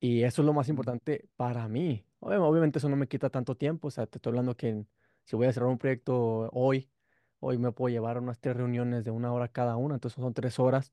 [0.00, 2.06] Y eso es lo más importante para mí.
[2.20, 4.88] Obvia- Obviamente eso no me quita tanto tiempo, o sea, te estoy hablando que en-
[5.24, 6.90] si voy a cerrar un proyecto hoy,
[7.40, 10.58] hoy me puedo llevar unas tres reuniones de una hora cada una, entonces son tres
[10.58, 10.92] horas,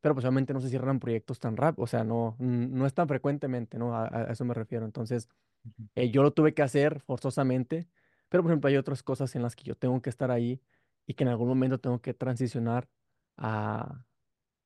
[0.00, 2.94] pero pues obviamente no se cierran proyectos tan rápido, o sea, no, n- no es
[2.94, 3.96] tan frecuentemente, ¿no?
[3.96, 4.84] A, a eso me refiero.
[4.84, 5.28] Entonces,
[5.64, 5.88] ujú.
[5.94, 7.88] eh, yo lo tuve que hacer forzosamente,
[8.28, 10.62] pero por ejemplo hay otras cosas en las que yo tengo que estar ahí
[11.06, 12.88] y que en algún momento tengo que transicionar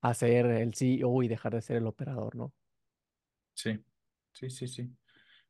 [0.00, 2.52] a, ser el CEO y dejar de ser el operador, ¿no?
[3.54, 3.82] Sí,
[4.32, 4.90] sí, sí, sí.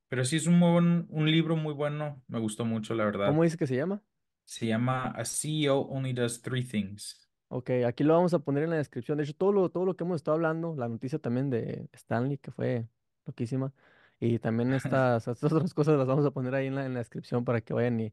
[0.09, 3.12] Pero sí es un, muy buen- un libro muy bueno, me gustó mucho, la ¿Cómo
[3.12, 3.42] verdad.
[3.42, 4.03] dice que se llama?
[4.44, 7.28] Se llama A CEO Only Does Three Things.
[7.49, 9.18] Ok, aquí lo vamos a poner en la descripción.
[9.18, 12.38] De hecho, todo lo, todo lo que hemos estado hablando, la noticia también de Stanley,
[12.38, 12.88] que fue
[13.24, 13.72] loquísima,
[14.18, 17.01] y también estas, estas otras cosas las vamos a poner ahí en la, en la
[17.01, 18.12] descripción para que vayan y,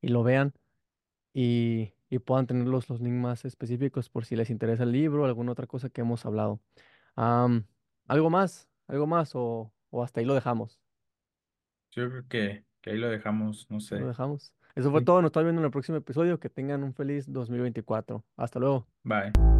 [0.00, 0.54] y lo vean
[1.34, 5.22] y, y puedan tener los, los links más específicos por si les interesa el libro
[5.22, 6.60] o alguna otra cosa que hemos hablado.
[7.16, 8.68] ¿algo más?
[8.88, 9.34] ¿Algo más?
[9.34, 10.80] O, o hasta ahí lo dejamos.
[11.92, 13.96] Yo creo que, que ahí lo dejamos, no Lo sé.
[13.96, 14.54] dejamos.
[14.74, 15.06] Eso fue Sí.
[15.06, 15.22] todo.
[15.22, 16.38] Nos estamos viendo en el próximo episodio.
[16.38, 18.24] Que tengan un feliz 2024.
[18.36, 18.86] Hasta luego.
[19.02, 19.55] Bye.